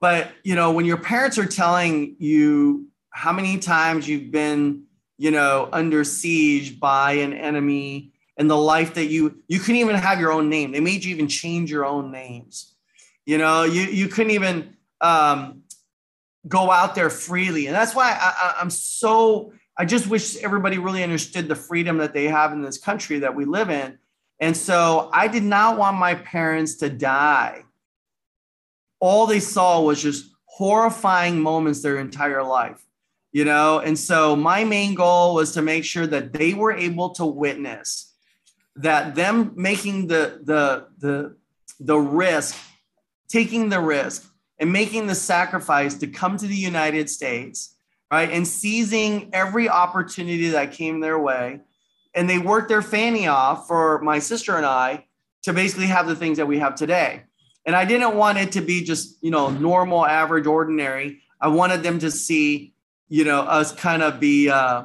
[0.00, 4.84] But, you know, when your parents are telling you how many times you've been,
[5.18, 9.96] you know, under siege by an enemy and the life that you, you couldn't even
[9.96, 10.72] have your own name.
[10.72, 12.72] They made you even change your own names.
[13.26, 15.62] You know, you, you couldn't even, um,
[16.46, 17.66] go out there freely.
[17.66, 22.14] And that's why I, I'm so, I just wish everybody really understood the freedom that
[22.14, 23.98] they have in this country that we live in.
[24.40, 27.64] And so I did not want my parents to die.
[28.98, 32.82] All they saw was just horrifying moments their entire life,
[33.32, 33.78] you know?
[33.78, 38.10] And so my main goal was to make sure that they were able to witness
[38.76, 41.36] that them making the the the
[41.78, 42.56] the risk,
[43.28, 44.29] taking the risk
[44.60, 47.74] and making the sacrifice to come to the United States,
[48.12, 48.30] right?
[48.30, 51.60] And seizing every opportunity that came their way.
[52.14, 55.06] And they worked their fanny off for my sister and I
[55.42, 57.22] to basically have the things that we have today.
[57.64, 61.22] And I didn't want it to be just, you know, normal, average, ordinary.
[61.40, 62.74] I wanted them to see,
[63.08, 64.84] you know, us kind of be, uh,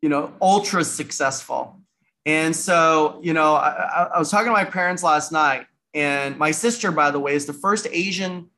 [0.00, 1.78] you know, ultra successful.
[2.24, 6.50] And so, you know, I, I was talking to my parents last night and my
[6.50, 8.50] sister, by the way, is the first Asian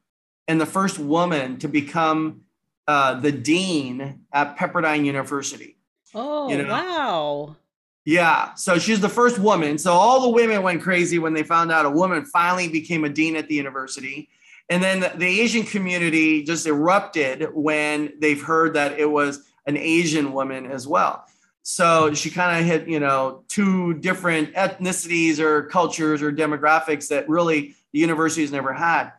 [0.49, 2.43] and the first woman to become
[2.89, 5.77] uh, the dean at Pepperdine University.
[6.15, 6.69] Oh, you know?
[6.69, 7.57] wow.
[8.05, 8.55] Yeah.
[8.55, 9.79] So she's the first woman.
[9.79, 13.09] So all the women went crazy when they found out a woman finally became a
[13.09, 14.29] dean at the university.
[14.71, 20.33] And then the Asian community just erupted when they've heard that it was an Asian
[20.33, 21.27] woman as well.
[21.69, 27.29] So she kind of hit, you know, two different ethnicities or cultures or demographics that
[27.29, 29.11] really the university has never had.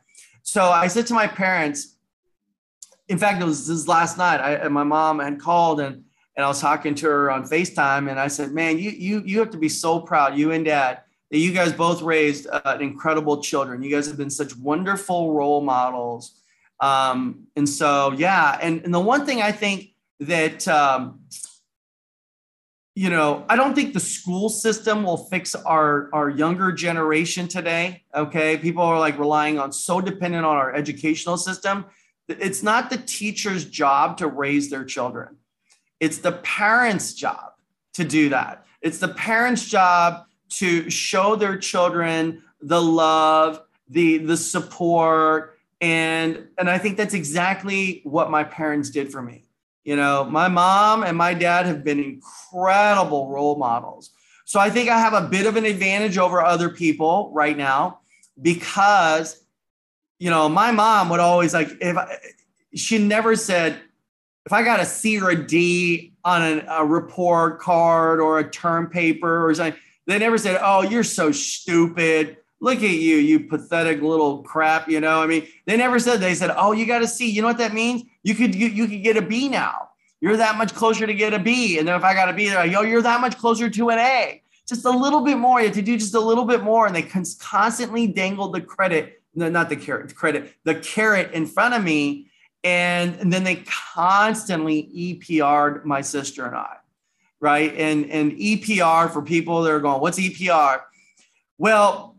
[0.44, 1.98] So I said to my parents,
[3.10, 4.40] in fact, it was this last night.
[4.40, 6.06] I, my mom had called and
[6.38, 9.40] and I was talking to her on FaceTime, and I said, "Man, you you you
[9.40, 13.42] have to be so proud, you and Dad, that you guys both raised uh, incredible
[13.42, 13.84] children.
[13.84, 16.40] You guys have been such wonderful role models."
[16.80, 21.20] Um, and so, yeah, and and the one thing I think that um,
[22.98, 28.02] you know, I don't think the school system will fix our our younger generation today.
[28.16, 31.86] Okay, people are like relying on so dependent on our educational system.
[32.28, 35.38] it's not the teacher's job to raise their children.
[36.00, 37.52] It's the parents' job
[37.94, 38.66] to do that.
[38.82, 40.26] It's the parents' job
[40.62, 48.02] to show their children the love, the the support, and and I think that's exactly
[48.06, 49.47] what my parents did for me.
[49.88, 54.12] You know, my mom and my dad have been incredible role models.
[54.44, 58.00] So I think I have a bit of an advantage over other people right now
[58.42, 59.42] because
[60.20, 62.18] you know, my mom would always like if I,
[62.76, 63.80] she never said
[64.46, 68.50] if I got a C or a D on a, a report card or a
[68.50, 73.42] term paper or something, they never said, "Oh, you're so stupid." Look at you, you
[73.42, 74.90] pathetic little crap.
[74.90, 76.20] You know, I mean, they never said.
[76.20, 78.04] They said, "Oh, you got a C." You know what that means?
[78.24, 79.90] You could you, you could get a B now.
[80.22, 81.78] You're that much closer to get a B.
[81.78, 83.90] And then if I got a B, they're like, "Yo, you're that much closer to
[83.90, 85.60] an A." Just a little bit more.
[85.60, 89.18] You have to do just a little bit more, and they constantly dangled the credit
[89.38, 92.32] no, not the carrot, credit, the carrot in front of me.
[92.64, 96.78] And, and then they constantly EPR'd my sister and I,
[97.40, 97.74] right?
[97.76, 100.82] And, and EPR for people that are going, what's EPR?
[101.60, 102.17] Well,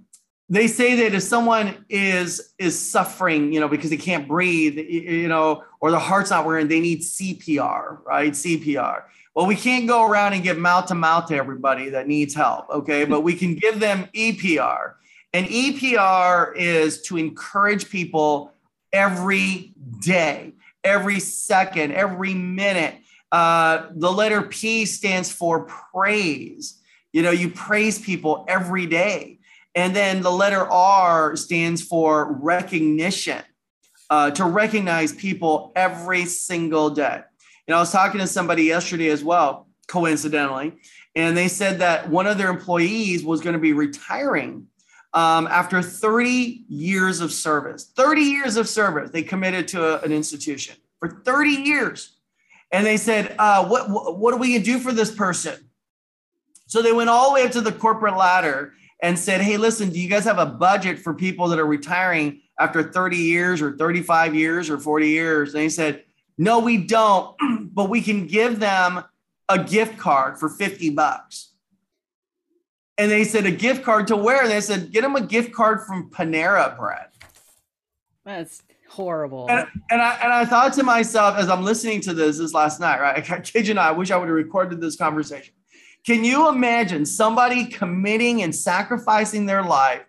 [0.51, 5.29] they say that if someone is is suffering, you know, because they can't breathe, you
[5.29, 8.33] know, or their heart's not working, they need CPR, right?
[8.33, 9.03] CPR.
[9.35, 12.69] Well, we can't go around and give mouth to mouth to everybody that needs help,
[12.71, 13.05] okay?
[13.05, 14.95] But we can give them EPR.
[15.33, 18.53] And EPR is to encourage people
[18.93, 22.97] every day, every second, every minute.
[23.31, 26.81] Uh, the letter P stands for praise.
[27.13, 29.38] You know, you praise people every day.
[29.75, 33.43] And then the letter R stands for recognition,
[34.11, 37.21] uh, to recognize people every single day.
[37.67, 40.73] And I was talking to somebody yesterday as well, coincidentally,
[41.15, 44.69] and they said that one of their employees was going to be retiring
[45.13, 47.91] um, after 30 years of service.
[47.97, 52.17] 30 years of service, they committed to a, an institution for 30 years.
[52.71, 55.69] And they said, uh, what, what, what are we going to do for this person?
[56.67, 59.91] So they went all the way up to the corporate ladder and said, hey, listen,
[59.91, 63.77] do you guys have a budget for people that are retiring after 30 years or
[63.77, 65.55] 35 years or 40 years?
[65.55, 66.05] And they said,
[66.37, 67.37] no, we don't,
[67.75, 69.05] but we can give them
[69.49, 71.53] a gift card for 50 bucks.
[72.97, 74.43] And they said a gift card to where?
[74.43, 77.07] And they said, get them a gift card from Panera Bread.
[78.25, 79.47] That's horrible.
[79.49, 82.81] And, and I and I thought to myself as I'm listening to this this last
[82.81, 83.31] night, right?
[83.31, 85.55] I kid you not, I wish I would have recorded this conversation.
[86.09, 90.07] Can you imagine somebody committing and sacrificing their life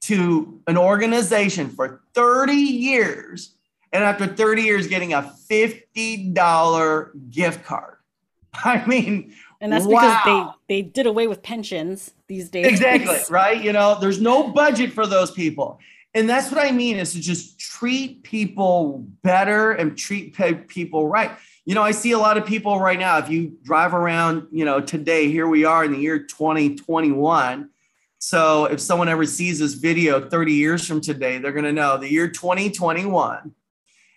[0.00, 3.54] to an organization for 30 years
[3.92, 7.96] and after 30 years getting a $50 gift card?
[8.54, 10.00] I mean, and that's wow.
[10.24, 12.64] because they they did away with pensions these days.
[12.64, 13.62] Exactly, right?
[13.62, 15.80] You know, there's no budget for those people.
[16.14, 20.34] And that's what I mean is to just treat people better and treat
[20.68, 21.32] people right.
[21.64, 23.18] You know, I see a lot of people right now.
[23.18, 27.70] If you drive around, you know, today, here we are in the year 2021.
[28.18, 31.98] So if someone ever sees this video 30 years from today, they're going to know
[31.98, 33.54] the year 2021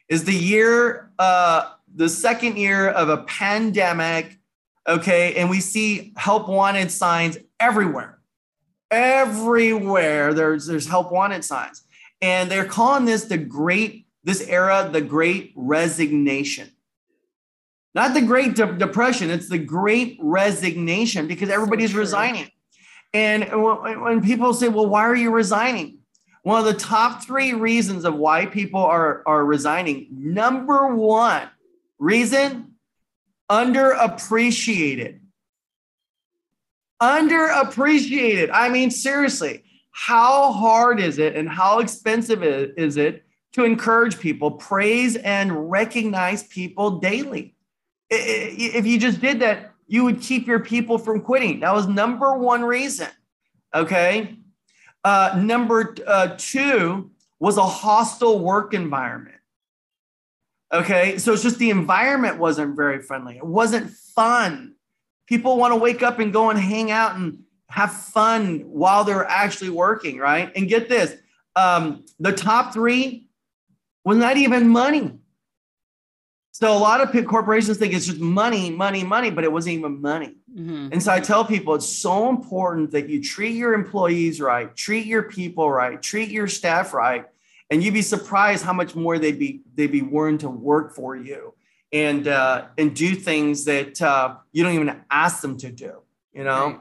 [0.10, 4.40] is the year, uh, the second year of a pandemic
[4.88, 5.36] Okay.
[5.36, 8.20] And we see help wanted signs everywhere.
[8.92, 11.84] Everywhere there's there's help wanted signs.
[12.22, 16.72] And they're calling this the great, this era, the great resignation.
[17.96, 22.52] Not the great de- depression, it's the great resignation because everybody's so resigning.
[23.14, 26.00] And when, when people say, well, why are you resigning?
[26.44, 30.08] One of the top three reasons of why people are, are resigning.
[30.12, 31.50] Number one
[31.98, 32.74] reason
[33.50, 35.22] underappreciated.
[37.02, 38.50] Underappreciated.
[38.54, 44.52] I mean, seriously, how hard is it and how expensive is it to encourage people,
[44.52, 47.55] praise and recognize people daily?
[48.10, 51.60] If you just did that, you would keep your people from quitting.
[51.60, 53.08] That was number one reason.
[53.74, 54.38] Okay.
[55.04, 59.38] Uh, number uh, two was a hostile work environment.
[60.74, 61.18] Okay.
[61.18, 63.38] So it's just the environment wasn't very friendly.
[63.38, 64.76] It wasn't fun.
[65.28, 69.28] People want to wake up and go and hang out and have fun while they're
[69.28, 70.52] actually working, right?
[70.56, 71.16] And get this
[71.56, 73.28] um, the top three
[74.04, 75.20] was not even money.
[76.56, 80.00] So a lot of corporations think it's just money, money, money, but it wasn't even
[80.02, 80.38] money.
[80.56, 80.88] Mm-hmm.
[80.94, 85.06] And so I tell people it's so important that you treat your employees right, treat
[85.06, 87.26] your people right, treat your staff right,
[87.70, 91.14] and you'd be surprised how much more they'd be they'd be willing to work for
[91.18, 91.54] you
[91.92, 95.96] and uh, and do things that uh, you don't even ask them to do
[96.34, 96.80] you know right.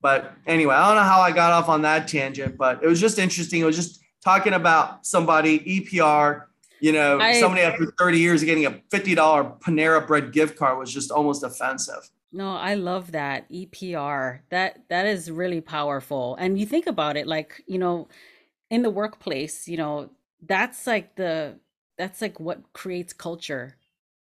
[0.00, 3.00] but anyway i don't know how i got off on that tangent but it was
[3.00, 6.44] just interesting it was just talking about somebody epr
[6.84, 9.16] you know, I, somebody after 30 years getting a $50
[9.62, 12.10] Panera bread gift card was just almost offensive.
[12.30, 14.40] No, I love that EPR.
[14.50, 16.36] That that is really powerful.
[16.38, 18.08] And you think about it like, you know,
[18.68, 20.10] in the workplace, you know,
[20.42, 21.58] that's like the
[21.96, 23.76] that's like what creates culture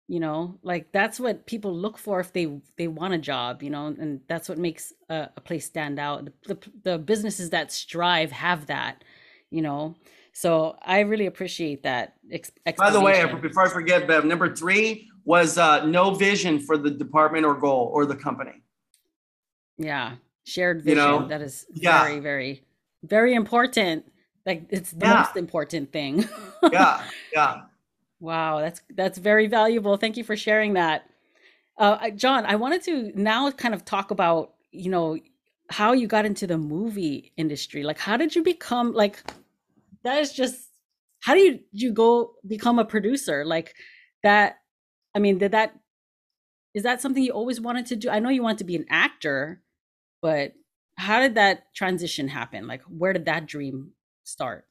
[0.09, 3.69] you know like that's what people look for if they they want a job you
[3.69, 7.73] know and that's what makes a, a place stand out the, the, the businesses that
[7.73, 9.03] strive have that
[9.51, 9.97] you know
[10.37, 15.09] so i really appreciate that ex- by the way before i forget bev number three
[15.25, 18.63] was uh, no vision for the department or goal or the company
[19.79, 20.15] yeah
[20.45, 21.29] shared vision you know?
[21.29, 22.03] that is yeah.
[22.03, 22.63] very very
[23.03, 24.05] very important
[24.45, 25.21] like it's the yeah.
[25.21, 26.29] most important thing
[26.73, 27.03] yeah
[27.35, 27.63] yeah
[28.21, 29.97] Wow, that's that's very valuable.
[29.97, 31.09] Thank you for sharing that.
[31.79, 35.19] Uh, John, I wanted to now kind of talk about, you know,
[35.69, 37.83] how you got into the movie industry.
[37.83, 39.23] Like how did you become like
[40.07, 40.71] that is just
[41.21, 43.45] how do you you go become a producer?
[43.45, 43.75] Like
[44.23, 44.57] that
[45.15, 45.75] I mean, did that
[46.75, 48.09] is that something you always wanted to do?
[48.11, 49.63] I know you want to be an actor,
[50.23, 50.53] but
[50.97, 52.67] how did that transition happen?
[52.67, 53.91] Like where did that dream
[54.25, 54.67] start?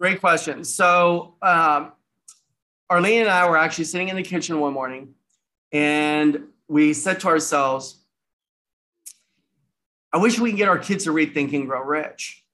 [0.00, 0.64] Great question.
[0.64, 1.92] So um
[2.90, 5.14] Arlene and I were actually sitting in the kitchen one morning
[5.72, 8.02] and we said to ourselves,
[10.12, 12.44] I wish we could get our kids to read Think and Grow Rich.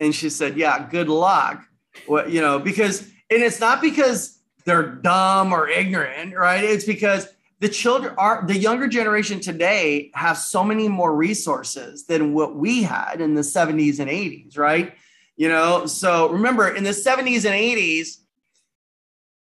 [0.00, 1.64] And she said, Yeah, good luck.
[2.08, 6.64] Well, you know, because, and it's not because they're dumb or ignorant, right?
[6.64, 7.28] It's because
[7.60, 12.82] the children are the younger generation today have so many more resources than what we
[12.82, 14.94] had in the 70s and 80s, right?
[15.36, 18.16] You know, so remember in the 70s and 80s,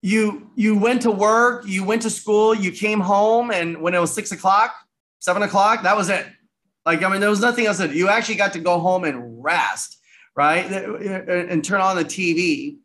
[0.01, 3.99] you you went to work, you went to school, you came home, and when it
[3.99, 4.75] was six o'clock,
[5.17, 6.27] seven o'clock, that was it.
[6.85, 7.79] Like I mean, there was nothing else.
[7.79, 9.97] That you actually got to go home and rest,
[10.35, 12.77] right, and turn on the TV,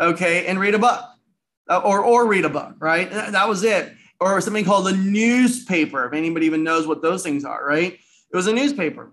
[0.00, 1.02] okay, and read a book,
[1.68, 3.10] uh, or or read a book, right.
[3.10, 3.92] That was it.
[4.18, 7.92] Or something called the newspaper, if anybody even knows what those things are, right?
[7.92, 9.12] It was a newspaper.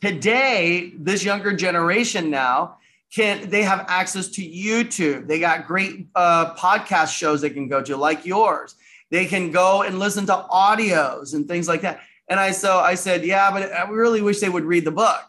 [0.00, 2.78] Today, this younger generation now
[3.12, 5.26] can they have access to YouTube?
[5.26, 8.74] They got great uh, podcast shows they can go to, like yours.
[9.10, 12.00] They can go and listen to audios and things like that.
[12.28, 15.22] And I so I said, yeah, but I really wish they would read the book.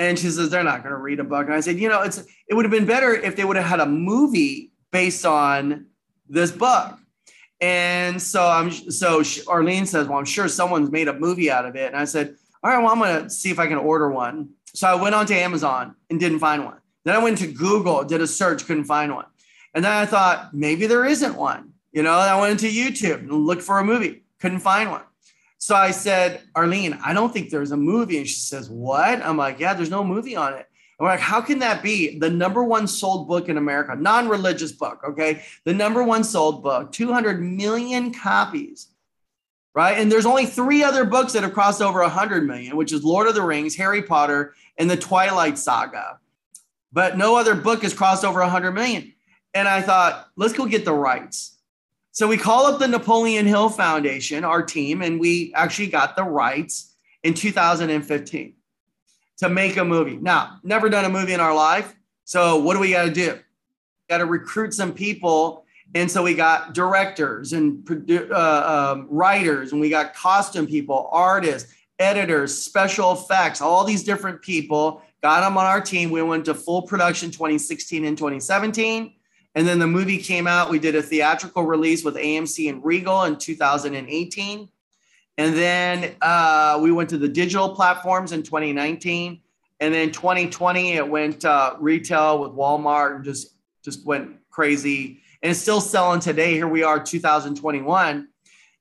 [0.00, 1.44] And she says they're not going to read a book.
[1.44, 3.66] And I said, you know, it's it would have been better if they would have
[3.66, 5.88] had a movie based on
[6.26, 6.98] this book.
[7.60, 11.76] And so I'm so Arlene says, well, I'm sure someone's made a movie out of
[11.76, 11.88] it.
[11.88, 12.34] And I said,
[12.64, 14.48] all right, well, I'm going to see if I can order one.
[14.74, 16.78] So I went onto Amazon and didn't find one.
[17.04, 19.26] Then I went to Google, did a search, couldn't find one.
[19.74, 21.74] And then I thought, maybe there isn't one.
[21.92, 25.02] You know, I went into YouTube and looked for a movie, couldn't find one.
[25.60, 28.18] So I said, Arlene, I don't think there's a movie.
[28.18, 29.22] And she says, What?
[29.22, 30.66] I'm like, Yeah, there's no movie on it.
[30.98, 32.18] I'm like, How can that be?
[32.18, 35.42] The number one sold book in America, non religious book, okay?
[35.64, 38.88] The number one sold book, 200 million copies,
[39.74, 39.96] right?
[39.96, 43.28] And there's only three other books that have crossed over 100 million, which is Lord
[43.28, 46.18] of the Rings, Harry Potter, and the Twilight Saga
[46.92, 49.12] but no other book has crossed over 100 million.
[49.54, 51.58] And I thought, let's go get the rights.
[52.20, 56.22] So we call up the Napoleon Hill Foundation, our team, and we actually got the
[56.22, 58.52] rights in 2015
[59.38, 60.16] to make a movie.
[60.16, 61.96] Now, never done a movie in our life.
[62.26, 63.38] So what do we got to do?
[64.10, 65.64] Got to recruit some people.
[65.94, 67.88] And so we got directors and
[68.30, 74.42] uh, um, writers, and we got costume people, artists, editors, special effects, all these different
[74.42, 76.10] people got them on our team.
[76.10, 79.14] We went to full production 2016 and 2017.
[79.54, 80.70] And then the movie came out.
[80.70, 84.68] We did a theatrical release with AMC and Regal in 2018.
[85.38, 89.40] And then uh, we went to the digital platforms in 2019.
[89.80, 95.20] And then 2020, it went uh, retail with Walmart and just, just went crazy.
[95.42, 96.52] And it's still selling today.
[96.52, 98.28] Here we are, 2021.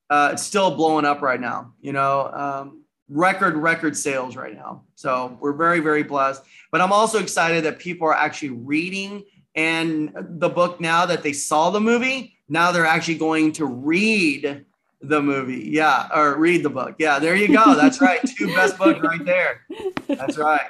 [0.10, 1.74] Uh, it's still blowing up right now.
[1.82, 6.92] You know, um, record record sales right now so we're very very blessed but i'm
[6.92, 9.24] also excited that people are actually reading
[9.56, 14.66] and the book now that they saw the movie now they're actually going to read
[15.02, 15.70] the movie.
[15.72, 16.96] Yeah or read the book.
[16.98, 17.76] Yeah there you go.
[17.76, 18.20] That's right.
[18.38, 19.62] Two best books right there.
[20.08, 20.68] That's right.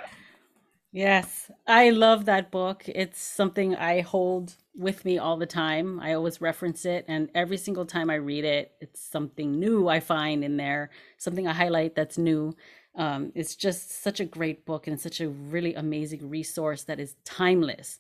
[0.92, 2.84] Yes i love that book.
[2.88, 6.00] It's something i hold with me all the time.
[6.00, 10.00] I always reference it, and every single time I read it, it's something new I
[10.00, 12.56] find in there, something I highlight that's new.
[12.96, 17.16] Um, it's just such a great book and such a really amazing resource that is
[17.24, 18.00] timeless.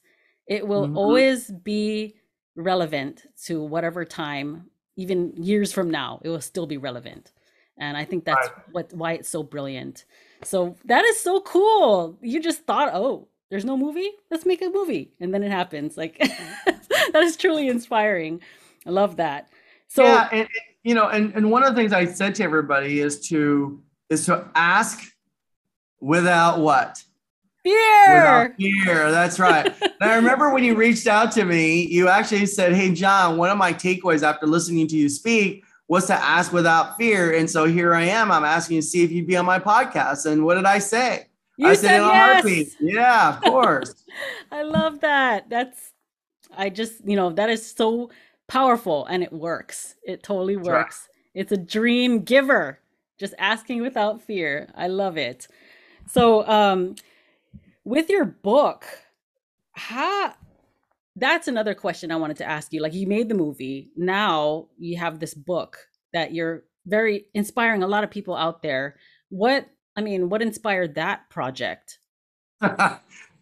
[0.49, 0.97] It will mm-hmm.
[0.97, 2.15] always be
[2.57, 4.65] relevant to whatever time,
[4.97, 7.31] even years from now, it will still be relevant.
[7.77, 8.69] And I think that's right.
[8.73, 10.03] what why it's so brilliant.
[10.43, 12.17] So that is so cool.
[12.21, 15.97] You just thought, oh, there's no movie let's make a movie and then it happens
[15.97, 16.17] like
[16.65, 18.41] that is truly inspiring.
[18.85, 19.49] I love that.
[19.87, 20.49] So yeah, and, and
[20.83, 24.25] you know, and, and one of the things I said to everybody is to is
[24.25, 25.03] to ask
[25.99, 27.03] without what?
[27.63, 28.55] Fear.
[28.57, 29.11] Fear.
[29.11, 29.73] That's right.
[30.01, 33.57] I remember when you reached out to me, you actually said, Hey, John, one of
[33.57, 37.35] my takeaways after listening to you speak was to ask without fear.
[37.35, 38.31] And so here I am.
[38.31, 40.25] I'm asking you to see if you'd be on my podcast.
[40.25, 41.27] And what did I say?
[41.57, 42.75] You I said, said yes.
[42.79, 44.05] Yeah, of course.
[44.51, 45.49] I love that.
[45.49, 45.91] That's,
[46.55, 48.11] I just, you know, that is so
[48.47, 49.95] powerful and it works.
[50.03, 51.07] It totally works.
[51.09, 51.41] Right.
[51.41, 52.79] It's a dream giver.
[53.17, 54.69] Just asking without fear.
[54.75, 55.47] I love it.
[56.07, 56.95] So, um,
[57.89, 58.85] with your book,
[59.71, 60.35] how
[61.15, 62.81] that's another question I wanted to ask you.
[62.81, 65.79] Like you made the movie, now you have this book
[66.13, 68.97] that you're very inspiring a lot of people out there.
[69.29, 71.97] What I mean, what inspired that project?
[72.61, 72.99] oh,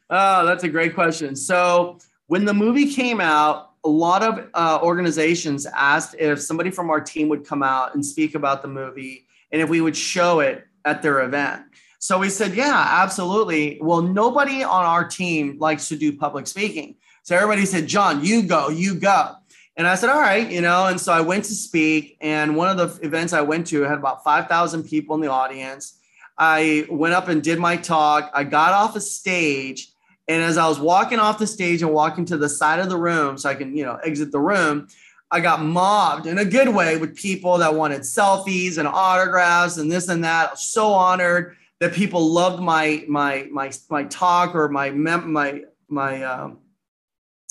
[0.09, 1.35] that's a great question.
[1.35, 6.89] So when the movie came out, a lot of uh, organizations asked if somebody from
[6.89, 10.39] our team would come out and speak about the movie and if we would show
[10.39, 11.63] it at their event.
[11.99, 13.79] So we said, yeah, absolutely.
[13.81, 16.95] Well, nobody on our team likes to do public speaking.
[17.23, 19.35] So everybody said, John, you go, you go.
[19.75, 22.17] And I said, all right, you know, and so I went to speak.
[22.21, 25.99] And one of the events I went to had about 5,000 people in the audience.
[26.37, 28.31] I went up and did my talk.
[28.33, 29.91] I got off a stage.
[30.27, 32.97] And as I was walking off the stage and walking to the side of the
[32.97, 34.87] room so I can, you know, exit the room,
[35.29, 39.91] I got mobbed in a good way with people that wanted selfies and autographs and
[39.91, 40.57] this and that.
[40.57, 46.59] So honored that people loved my my my my talk or my my my um,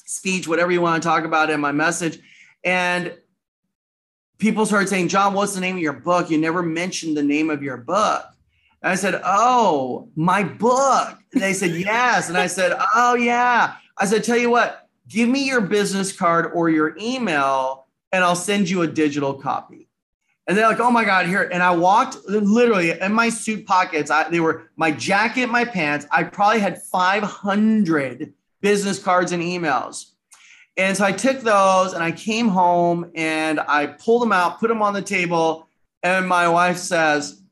[0.05, 2.19] speech, whatever you want to talk about and my message,
[2.65, 3.17] and
[4.39, 6.31] people started saying, "John, what's the name of your book?
[6.31, 8.25] You never mentioned the name of your book."
[8.83, 14.07] I said, "Oh, my book." And they said, "Yes," and I said, "Oh yeah." I
[14.07, 18.69] said, "Tell you what, give me your business card or your email, and I'll send
[18.69, 19.86] you a digital copy."
[20.47, 21.49] And they're like, oh my God, here.
[21.53, 24.11] And I walked literally in my suit pockets.
[24.11, 26.07] I, they were my jacket, my pants.
[26.11, 30.13] I probably had 500 business cards and emails.
[30.77, 34.69] And so I took those and I came home and I pulled them out, put
[34.69, 35.69] them on the table.
[36.03, 37.43] And my wife says,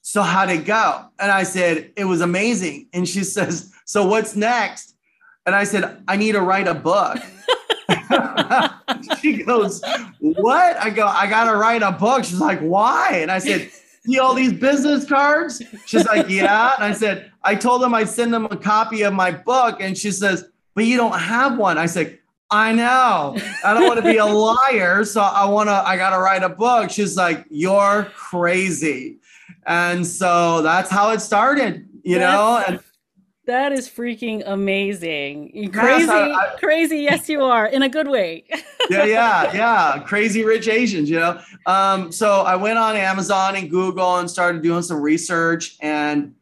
[0.00, 1.06] So how'd it go?
[1.18, 2.88] And I said, It was amazing.
[2.92, 4.96] And she says, So what's next?
[5.44, 7.18] And I said, I need to write a book.
[9.20, 9.82] she goes,
[10.20, 10.76] What?
[10.76, 12.24] I go, I got to write a book.
[12.24, 13.18] She's like, Why?
[13.22, 13.70] And I said,
[14.04, 15.62] See all these business cards?
[15.86, 16.74] She's like, Yeah.
[16.74, 19.78] And I said, I told them I'd send them a copy of my book.
[19.80, 20.44] And she says,
[20.74, 21.78] But you don't have one.
[21.78, 22.18] I said,
[22.50, 23.36] I know.
[23.64, 25.04] I don't want to be a liar.
[25.04, 26.90] So I want to, I got to write a book.
[26.90, 29.18] She's like, You're crazy.
[29.66, 32.64] And so that's how it started, you that's, know?
[32.66, 32.80] And
[33.46, 35.70] that is freaking amazing.
[35.72, 36.98] Crazy, I, crazy.
[36.98, 38.44] Yes, you are in a good way.
[38.88, 40.02] yeah, yeah, yeah.
[40.06, 41.40] Crazy rich Asians, you know.
[41.66, 46.34] Um, so I went on Amazon and Google and started doing some research and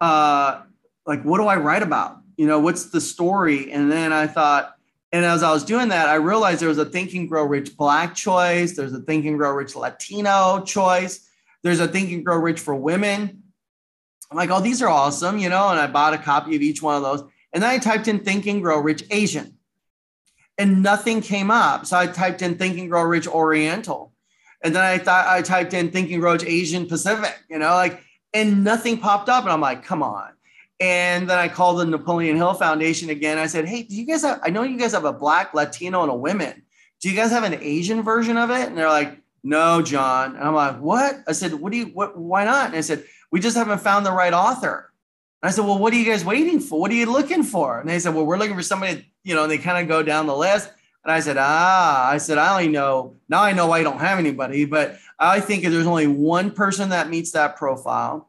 [0.00, 0.62] uh,
[1.06, 2.18] like, what do I write about?
[2.36, 3.72] You know, what's the story?
[3.72, 4.76] And then I thought,
[5.12, 7.76] and as I was doing that, I realized there was a Think and Grow Rich
[7.76, 8.76] Black choice.
[8.76, 11.26] There's a Think and Grow Rich Latino choice.
[11.62, 13.43] There's a Think and Grow Rich for women
[14.30, 16.82] I'm like, oh, these are awesome, you know, and I bought a copy of each
[16.82, 17.22] one of those.
[17.52, 19.56] And then I typed in Think and Grow Rich Asian
[20.58, 21.86] and nothing came up.
[21.86, 24.12] So I typed in Think and Grow Rich Oriental.
[24.62, 27.70] And then I thought I typed in Think and Grow Rich Asian Pacific, you know,
[27.70, 28.02] like,
[28.32, 29.44] and nothing popped up.
[29.44, 30.30] And I'm like, come on.
[30.80, 33.38] And then I called the Napoleon Hill Foundation again.
[33.38, 36.02] I said, hey, do you guys have, I know you guys have a black, Latino,
[36.02, 36.62] and a women.
[37.00, 38.68] Do you guys have an Asian version of it?
[38.68, 40.34] And they're like, no, John.
[40.34, 41.16] And I'm like, what?
[41.28, 42.68] I said, what do you, what, why not?
[42.68, 43.04] And I said,
[43.34, 44.92] we just haven't found the right author.
[45.42, 46.78] And I said, well, what are you guys waiting for?
[46.78, 47.80] What are you looking for?
[47.80, 50.04] And they said, well, we're looking for somebody, you know, and they kind of go
[50.04, 50.70] down the list.
[51.02, 53.98] And I said, ah, I said, I only know, now I know why I don't
[53.98, 58.28] have anybody, but I think there's only one person that meets that profile.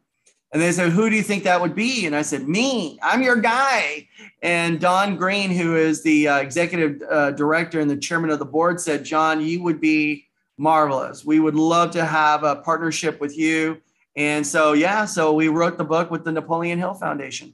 [0.51, 2.07] And they said, who do you think that would be?
[2.07, 4.07] And I said, me, I'm your guy.
[4.41, 8.45] And Don Green, who is the uh, executive uh, director and the chairman of the
[8.45, 10.25] board, said, John, you would be
[10.57, 11.23] marvelous.
[11.23, 13.83] We would love to have a partnership with you.
[14.15, 17.53] And so, yeah, so we wrote the book with the Napoleon Hill Foundation.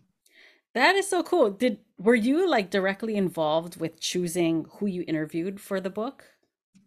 [0.73, 1.51] That is so cool.
[1.51, 6.23] Did were you like directly involved with choosing who you interviewed for the book?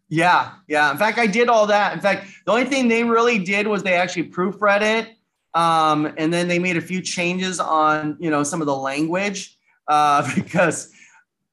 [0.09, 0.91] Yeah, yeah.
[0.91, 1.93] In fact, I did all that.
[1.93, 5.17] In fact, the only thing they really did was they actually proofread it,
[5.55, 9.57] um, and then they made a few changes on you know some of the language
[9.89, 10.91] uh, because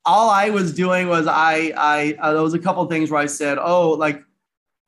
[0.06, 3.26] all I was doing was I I uh, there was a couple things where I
[3.26, 4.24] said, oh, like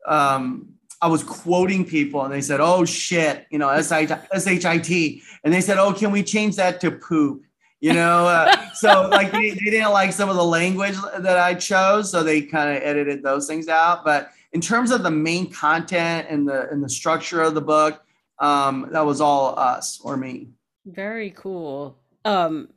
[0.07, 0.72] um,
[1.03, 5.21] I was quoting people and they said, oh shit, you know, S-H-I-T.
[5.43, 7.43] And they said, oh, can we change that to poop?
[7.83, 8.25] you know.
[8.27, 12.23] Uh, so like they, they didn't like some of the language that I chose, so
[12.23, 14.05] they kind of edited those things out.
[14.05, 18.01] But in terms of the main content and the and the structure of the book,
[18.39, 20.47] um, that was all us or me.
[20.85, 21.97] Very cool.
[22.23, 22.69] Um,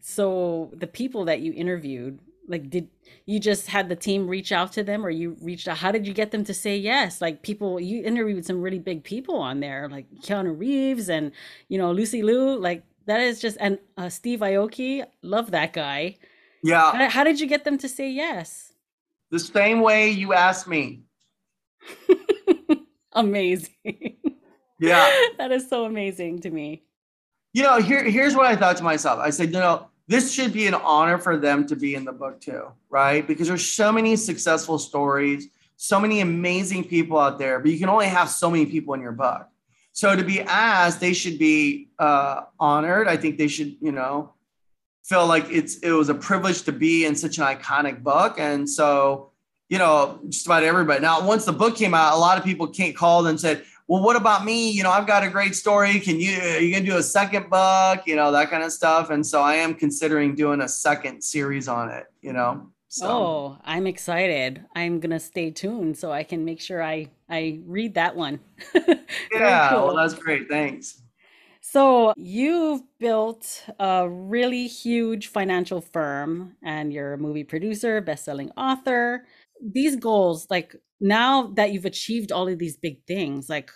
[0.00, 2.88] so the people that you interviewed, like, did
[3.26, 5.78] you just had the team reach out to them, or you reached out?
[5.78, 7.20] How did you get them to say yes?
[7.20, 11.32] Like, people you interviewed some really big people on there, like Keanu Reeves and
[11.68, 12.58] you know Lucy Liu.
[12.58, 16.16] Like that is just and uh, Steve Aoki, love that guy.
[16.62, 16.92] Yeah.
[16.92, 18.72] How, how did you get them to say yes?
[19.30, 21.02] The same way you asked me.
[23.12, 24.16] amazing.
[24.78, 25.10] Yeah.
[25.38, 26.82] that is so amazing to me.
[27.52, 29.18] You know, here, here's what I thought to myself.
[29.18, 32.12] I said, you know, this should be an honor for them to be in the
[32.12, 33.26] book too, right?
[33.26, 35.48] Because there's so many successful stories,
[35.78, 39.00] so many amazing people out there, but you can only have so many people in
[39.00, 39.48] your book.
[39.92, 43.08] So to be asked, they should be uh, honored.
[43.08, 44.34] I think they should, you know,
[45.02, 48.38] feel like it's it was a privilege to be in such an iconic book.
[48.38, 49.30] And so,
[49.70, 51.00] you know, just about everybody.
[51.00, 54.02] Now, once the book came out, a lot of people came called and said, well,
[54.02, 54.70] what about me?
[54.70, 55.98] You know, I've got a great story.
[56.00, 58.06] Can you, are you going to do a second book?
[58.06, 59.10] You know, that kind of stuff.
[59.10, 62.68] And so I am considering doing a second series on it, you know?
[62.88, 63.08] So.
[63.08, 64.64] Oh, I'm excited.
[64.76, 68.40] I'm going to stay tuned so I can make sure I, I read that one.
[69.32, 69.70] yeah.
[69.70, 69.86] Cool.
[69.86, 70.48] Well, that's great.
[70.48, 71.02] Thanks.
[71.60, 79.26] So you've built a really huge financial firm and you're a movie producer, best-selling author.
[79.62, 83.70] These goals, like now that you've achieved all of these big things, like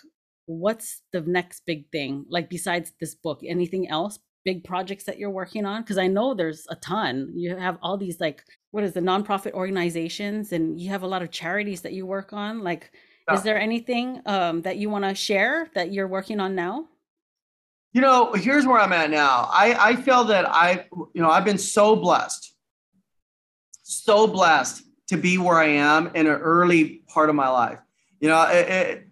[0.45, 2.25] what's the next big thing?
[2.29, 4.17] Like besides this book, anything else?
[4.45, 5.81] Big projects that you're working on?
[5.81, 7.33] Because I know there's a ton.
[7.35, 11.21] You have all these like what is the nonprofit organizations, and you have a lot
[11.21, 12.63] of charities that you work on.
[12.63, 12.91] Like,
[13.27, 13.35] yeah.
[13.35, 16.87] is there anything um, that you want to share that you're working on now?
[17.91, 19.49] You know, here's where I'm at now.
[19.51, 22.55] I I feel that I you know I've been so blessed,
[23.83, 27.79] so blessed to be where I am in an early part of my life.
[28.19, 29.07] You know, it, it,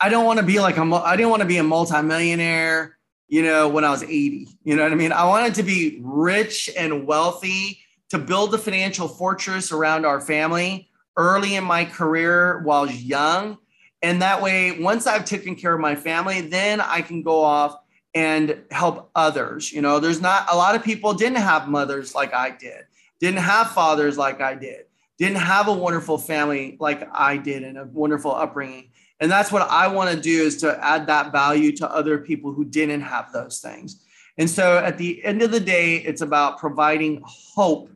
[0.00, 2.96] I don't want to be like a, I didn't want to be a multimillionaire,
[3.28, 4.48] you know, when I was 80.
[4.64, 5.12] You know what I mean?
[5.12, 10.90] I wanted to be rich and wealthy to build the financial fortress around our family
[11.16, 13.58] early in my career while I was young.
[14.02, 17.76] And that way, once I've taken care of my family, then I can go off
[18.14, 19.72] and help others.
[19.72, 22.84] You know, there's not a lot of people didn't have mothers like I did,
[23.20, 24.84] didn't have fathers like I did
[25.18, 28.90] didn't have a wonderful family like I did and a wonderful upbringing.
[29.20, 32.52] And that's what I want to do is to add that value to other people
[32.52, 34.04] who didn't have those things.
[34.38, 37.90] And so at the end of the day, it's about providing hope,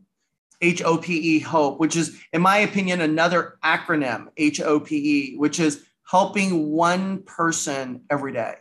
[0.61, 4.97] H O P E, hope, which is, in my opinion, another acronym, H O P
[4.97, 8.55] E, which is helping one person every day.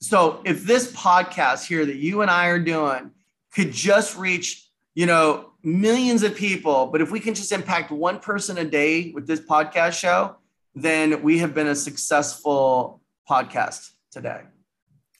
[0.00, 3.12] So if this podcast here that you and I are doing
[3.54, 8.20] could just reach, you know, millions of people, but if we can just impact one
[8.20, 10.36] person a day with this podcast show,
[10.76, 14.42] then we have been a successful podcast today.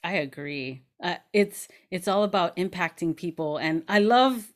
[0.03, 0.83] I agree.
[1.03, 4.53] Uh, it's it's all about impacting people, and I love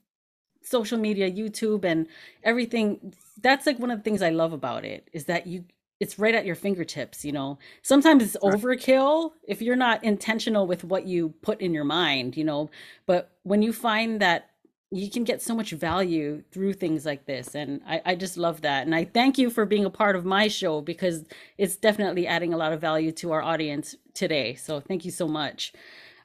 [0.64, 2.08] social media, YouTube, and
[2.42, 3.14] everything.
[3.42, 5.66] That's like one of the things I love about it is that you
[6.00, 10.84] it's right at your fingertips you know sometimes it's overkill if you're not intentional with
[10.84, 12.72] what you put in your mind you know
[13.06, 14.51] but when you find that
[14.92, 18.62] you can get so much value through things like this and I, I just love
[18.62, 21.26] that and i thank you for being a part of my show because
[21.58, 25.28] it's definitely adding a lot of value to our audience today so thank you so
[25.28, 25.74] much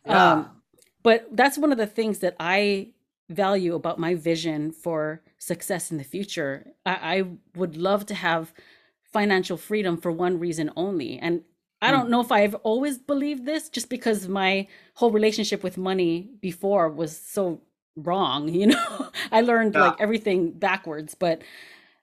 [0.04, 0.32] yeah.
[0.32, 0.50] um,
[1.02, 2.88] but that's one of the things that i
[3.28, 7.24] value about my vision for success in the future I, I
[7.56, 8.52] would love to have
[9.12, 11.42] financial freedom for one reason only and
[11.82, 12.10] I don't hmm.
[12.10, 17.16] know if I've always believed this just because my whole relationship with money before was
[17.16, 17.60] so
[17.96, 19.10] wrong you know?
[19.32, 19.88] I learned yeah.
[19.88, 21.42] like everything backwards but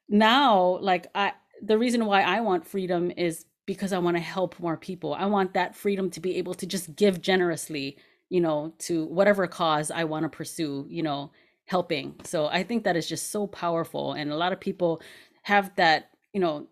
[0.09, 4.59] now like i the reason why i want freedom is because i want to help
[4.59, 5.13] more people.
[5.13, 7.97] I want that freedom to be able to just give generously
[8.29, 11.31] you know to whatever cause i want to pursue you know
[11.65, 12.15] helping.
[12.23, 15.01] So i think that is just so powerful and a lot of people
[15.43, 16.67] have that you know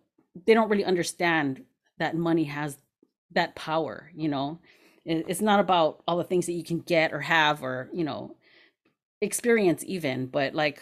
[0.45, 1.63] they don't really understand
[1.97, 2.77] that money has
[3.31, 4.59] that power you know?
[5.03, 8.35] It's not about all the things that you can get or have or you know
[9.21, 10.81] experience even but like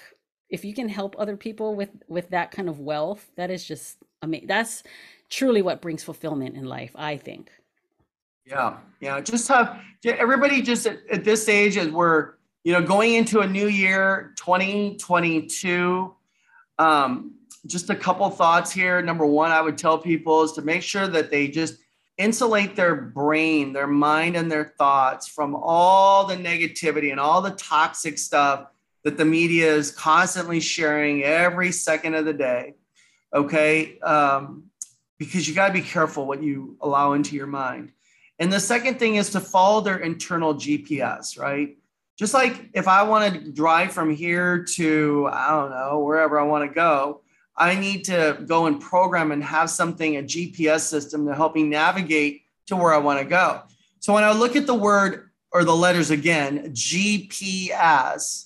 [0.49, 3.97] if you can help other people with with that kind of wealth that is just
[4.21, 4.83] i mean that's
[5.29, 7.51] truly what brings fulfillment in life i think.
[8.45, 12.33] Yeah yeah just have everybody just at, at this stage as we're
[12.63, 16.15] you know going into a new year 2022
[16.79, 17.35] um
[17.67, 19.01] just a couple thoughts here.
[19.01, 21.75] Number one i would tell people is to make sure that they just
[22.19, 27.51] insulate their brain, their mind, and their thoughts from all the negativity and all the
[27.51, 28.67] toxic stuff
[29.03, 32.75] that the media is constantly sharing every second of the day.
[33.33, 33.97] Okay.
[33.99, 34.65] Um,
[35.17, 37.91] because you got to be careful what you allow into your mind.
[38.37, 41.77] And the second thing is to follow their internal GPS, right?
[42.17, 46.43] Just like if I want to drive from here to, I don't know, wherever I
[46.43, 47.21] want to go,
[47.59, 51.63] I need to go and program and have something, a GPS system to help me
[51.63, 53.63] navigate to where I want to go.
[53.99, 58.45] So when I look at the word or the letters again, GPS,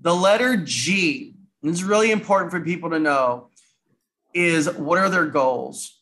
[0.00, 3.48] the letter G, this is really important for people to know,
[4.32, 6.00] is what are their goals?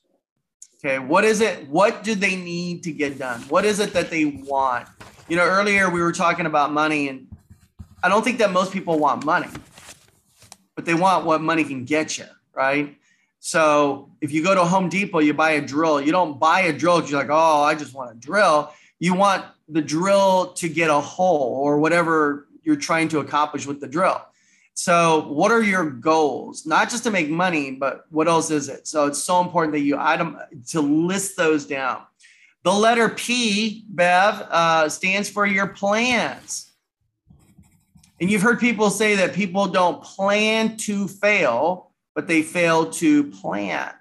[0.79, 1.69] Okay, what is it?
[1.69, 3.41] What do they need to get done?
[3.43, 4.87] What is it that they want?
[5.29, 7.27] You know, earlier we were talking about money, and
[8.05, 9.49] I don't think that most people want money,
[10.77, 12.97] but they want what money can get you right?
[13.41, 16.01] So if you go to Home Depot, you buy a drill.
[16.01, 18.73] You don't buy a drill because you're like, oh, I just want a drill.
[19.01, 23.81] You want the drill to get a hole or whatever you're trying to accomplish with
[23.81, 24.23] the drill.
[24.75, 26.65] So, what are your goals?
[26.65, 28.87] Not just to make money, but what else is it?
[28.87, 30.39] So, it's so important that you item
[30.69, 32.03] to list those down.
[32.65, 36.71] The letter P, Bev, uh, stands for your plans.
[38.21, 43.25] And you've heard people say that people don't plan to fail, but they fail to
[43.25, 43.93] plan.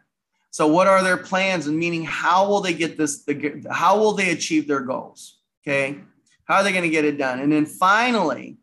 [0.49, 1.67] So, what are their plans?
[1.67, 3.23] And meaning, how will they get this?
[3.23, 5.39] The, how will they achieve their goals?
[5.63, 5.99] Okay,
[6.45, 7.39] how are they going to get it done?
[7.39, 8.57] And then finally,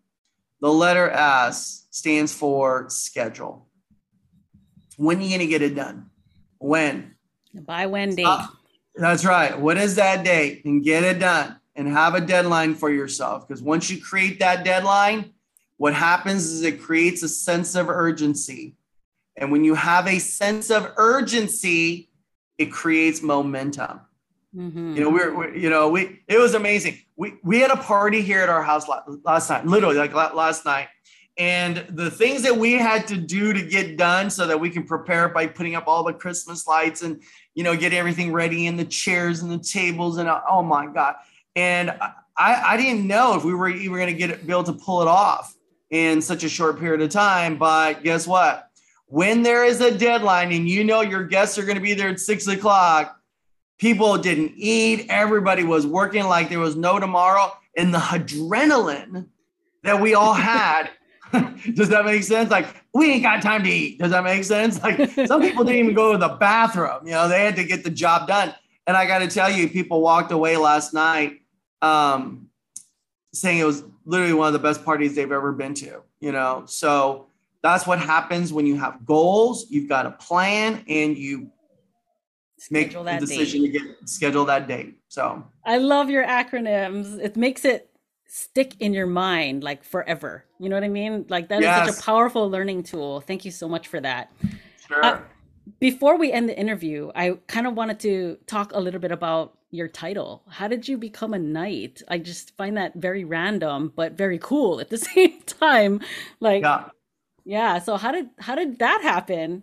[0.60, 3.66] the letter S stands for schedule.
[4.96, 6.10] When are you going to get it done?
[6.58, 7.14] When?
[7.54, 8.26] By when date?
[8.26, 8.48] Uh,
[8.94, 9.58] that's right.
[9.58, 10.64] What is that date?
[10.64, 13.46] And get it done and have a deadline for yourself.
[13.46, 15.32] Because once you create that deadline,
[15.76, 18.74] what happens is it creates a sense of urgency.
[19.38, 22.10] And when you have a sense of urgency,
[22.58, 24.00] it creates momentum.
[24.54, 24.96] Mm-hmm.
[24.96, 26.98] You know, we're, we're, you know, we, it was amazing.
[27.16, 28.86] We, we had a party here at our house
[29.24, 30.88] last night, literally like last night.
[31.36, 34.82] And the things that we had to do to get done so that we can
[34.82, 37.22] prepare by putting up all the Christmas lights and,
[37.54, 41.14] you know, get everything ready and the chairs and the tables and oh my God.
[41.54, 41.90] And
[42.36, 44.72] I, I didn't know if we were even going to get it, be able to
[44.72, 45.54] pull it off
[45.90, 47.56] in such a short period of time.
[47.56, 48.67] But guess what?
[49.08, 52.10] When there is a deadline and you know your guests are going to be there
[52.10, 53.18] at six o'clock,
[53.78, 55.06] people didn't eat.
[55.08, 57.52] Everybody was working like there was no tomorrow.
[57.76, 59.26] And the adrenaline
[59.82, 60.90] that we all had.
[61.74, 62.50] Does that make sense?
[62.50, 63.98] Like, we ain't got time to eat.
[63.98, 64.82] Does that make sense?
[64.82, 67.06] Like, some people didn't even go to the bathroom.
[67.06, 68.54] You know, they had to get the job done.
[68.86, 71.42] And I got to tell you, people walked away last night
[71.82, 72.48] um,
[73.32, 76.02] saying it was literally one of the best parties they've ever been to.
[76.20, 77.27] You know, so
[77.72, 81.50] that's what happens when you have goals, you've got a plan, and you
[82.58, 83.72] schedule make the decision date.
[83.72, 84.98] to get schedule that date.
[85.08, 87.18] So I love your acronyms.
[87.18, 87.90] It makes it
[88.26, 90.44] stick in your mind like forever.
[90.58, 91.26] You know what I mean?
[91.28, 91.88] Like that yes.
[91.88, 93.20] is such a powerful learning tool.
[93.20, 94.32] Thank you so much for that.
[94.86, 95.04] Sure.
[95.04, 95.20] Uh,
[95.80, 99.58] before we end the interview, I kind of wanted to talk a little bit about
[99.70, 100.42] your title.
[100.48, 102.02] How did you become a knight?
[102.08, 106.00] I just find that very random, but very cool at the same time.
[106.40, 106.88] Like, yeah.
[107.48, 107.78] Yeah.
[107.78, 109.62] So how did how did that happen?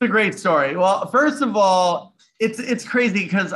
[0.00, 0.76] It's a great story.
[0.76, 3.52] Well, first of all, it's it's crazy because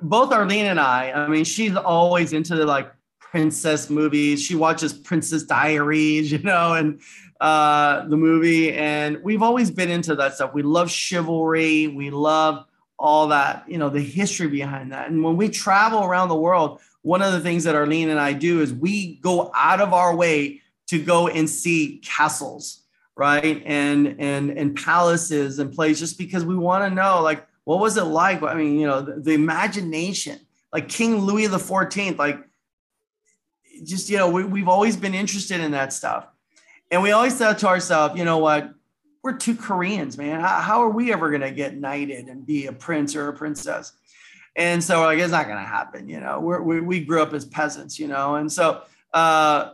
[0.00, 4.42] both Arlene and I, I mean, she's always into the like princess movies.
[4.42, 6.98] She watches Princess Diaries, you know, and
[7.42, 8.72] uh, the movie.
[8.72, 10.54] And we've always been into that stuff.
[10.54, 11.88] We love chivalry.
[11.88, 12.64] We love
[12.98, 15.10] all that, you know, the history behind that.
[15.10, 18.32] And when we travel around the world, one of the things that Arlene and I
[18.32, 20.62] do is we go out of our way
[20.98, 22.84] to go and see castles
[23.16, 23.62] right?
[23.64, 27.96] And and and palaces and places just because we want to know like what was
[27.96, 28.42] it like?
[28.42, 30.40] I mean you know the, the imagination
[30.72, 32.40] like king louis the 14th like
[33.84, 36.26] just you know we, we've always been interested in that stuff.
[36.90, 38.72] And we always thought to ourselves you know what?
[39.22, 40.40] We're two koreans man.
[40.40, 43.32] How, how are we ever going to get knighted and be a prince or a
[43.32, 43.92] princess?
[44.56, 46.40] And so like it's not going to happen you know?
[46.40, 48.34] We're, we, we grew up as peasants you know?
[48.34, 48.82] And so
[49.12, 49.70] uh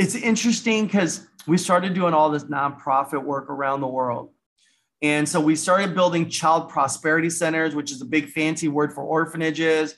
[0.00, 4.30] it's interesting because we started doing all this nonprofit work around the world.
[5.02, 9.02] And so we started building child prosperity centers, which is a big fancy word for
[9.02, 9.96] orphanages.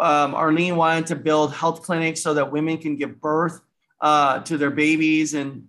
[0.00, 3.60] Um, Arlene wanted to build health clinics so that women can give birth
[4.00, 5.68] uh, to their babies and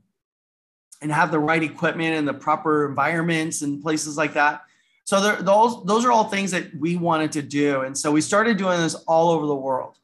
[1.02, 4.64] and have the right equipment and the proper environments and places like that.
[5.04, 8.58] So those those are all things that we wanted to do, and so we started
[8.58, 10.00] doing this all over the world.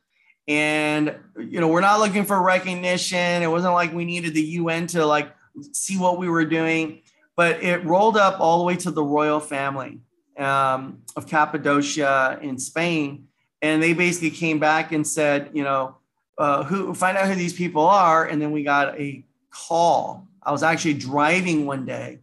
[0.51, 3.41] And you know, we're not looking for recognition.
[3.41, 5.33] It wasn't like we needed the UN to like
[5.71, 7.01] see what we were doing,
[7.35, 9.93] but it rolled up all the way to the royal family.
[10.37, 13.27] um, of Cappadocia in Spain,
[13.61, 15.97] and they basically came back and said, you know,
[16.37, 20.27] uh, who find out who these people are, and then we got a call.
[20.41, 22.19] I was actually driving one day,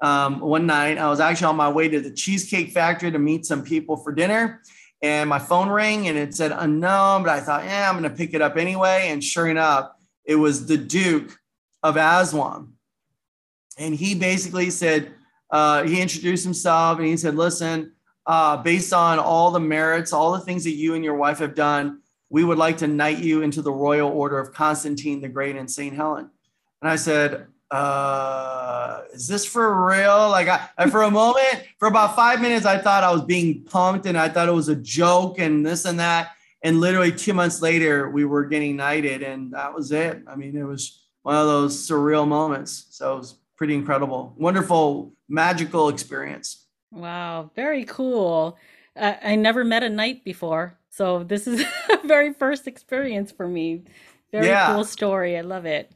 [0.00, 0.98] um, one night.
[0.98, 4.12] I was actually on my way to the Cheesecake Factory to meet some people for
[4.12, 4.60] dinner,
[5.04, 8.16] and my phone rang and it said unknown, but I thought, yeah, I'm going to
[8.16, 9.08] pick it up anyway.
[9.10, 9.90] And sure enough,
[10.24, 11.38] it was the Duke
[11.82, 12.72] of Aswan,
[13.76, 15.12] and he basically said
[15.50, 17.92] uh, he introduced himself and he said, Listen,
[18.24, 21.54] uh, based on all the merits, all the things that you and your wife have
[21.54, 22.00] done,
[22.30, 25.70] we would like to knight you into the Royal Order of Constantine the Great and
[25.70, 25.94] St.
[25.94, 26.30] Helen.
[26.80, 30.28] And I said, uh, is this for real?
[30.30, 34.06] Like, I, for a moment, for about five minutes, I thought I was being pumped
[34.06, 36.32] and I thought it was a joke and this and that.
[36.62, 40.22] And literally two months later, we were getting knighted, and that was it.
[40.26, 42.86] I mean, it was one of those surreal moments.
[42.90, 46.66] So it was pretty incredible, wonderful, magical experience.
[46.90, 48.56] Wow, very cool.
[48.96, 51.60] Uh, I never met a knight before, so this is
[51.90, 53.82] a very first experience for me.
[54.32, 54.72] Very yeah.
[54.72, 55.36] cool story.
[55.36, 55.92] I love it.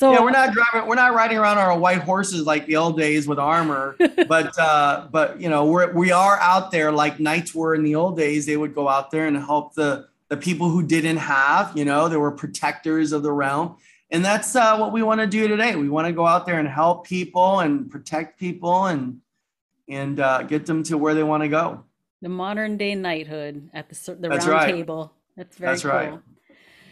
[0.00, 2.76] So yeah, we're not driving, we're not riding around on our white horses like the
[2.76, 3.96] old days with armor,
[4.28, 7.94] but uh, but you know we're we are out there like knights were in the
[7.94, 8.46] old days.
[8.46, 11.76] They would go out there and help the the people who didn't have.
[11.76, 13.76] You know, they were protectors of the realm
[14.10, 15.76] and that's uh, what we want to do today.
[15.76, 19.20] We want to go out there and help people and protect people and
[19.88, 21.84] and uh, get them to where they want to go.
[22.22, 24.72] The modern day knighthood at the the that's round right.
[24.72, 25.12] table.
[25.36, 25.90] That's very that's cool.
[25.90, 26.18] right.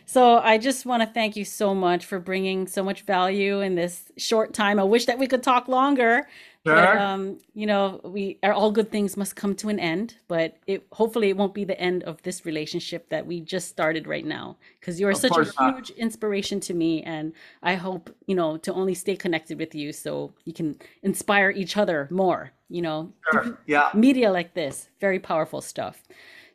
[0.09, 3.75] So I just want to thank you so much for bringing so much value in
[3.75, 4.81] this short time.
[4.81, 6.27] I wish that we could talk longer,
[6.69, 6.75] Sure.
[6.75, 10.57] But, um, you know, we are all good things must come to an end, but
[10.67, 14.25] it hopefully it won't be the end of this relationship that we just started right
[14.25, 14.57] now.
[14.79, 15.75] Because you are of such a not.
[15.75, 17.33] huge inspiration to me, and
[17.63, 21.77] I hope you know to only stay connected with you so you can inspire each
[21.77, 22.51] other more.
[22.69, 23.59] You know, sure.
[23.67, 26.03] yeah, media like this, very powerful stuff.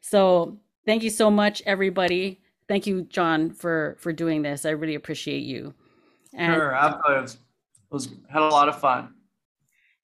[0.01, 2.43] So thank you so much, everybody.
[2.74, 4.65] Thank you, John, for for doing this.
[4.65, 5.76] I really appreciate you.
[6.34, 7.17] And, sure, absolutely.
[7.17, 7.38] It was,
[7.91, 9.13] was had a lot of fun.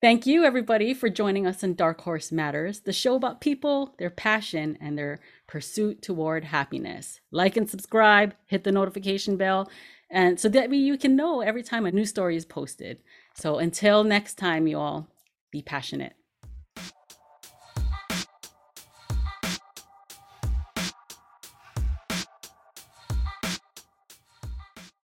[0.01, 4.11] Thank you, everybody, for joining us in Dark Horse Matters, the show about people, their
[4.11, 7.19] passion, and their pursuit toward happiness.
[7.31, 9.67] Like and subscribe, hit the notification bell,
[10.11, 12.99] and so that way you can know every time a new story is posted.
[13.33, 15.07] So until next time, you all,
[15.49, 16.13] be passionate.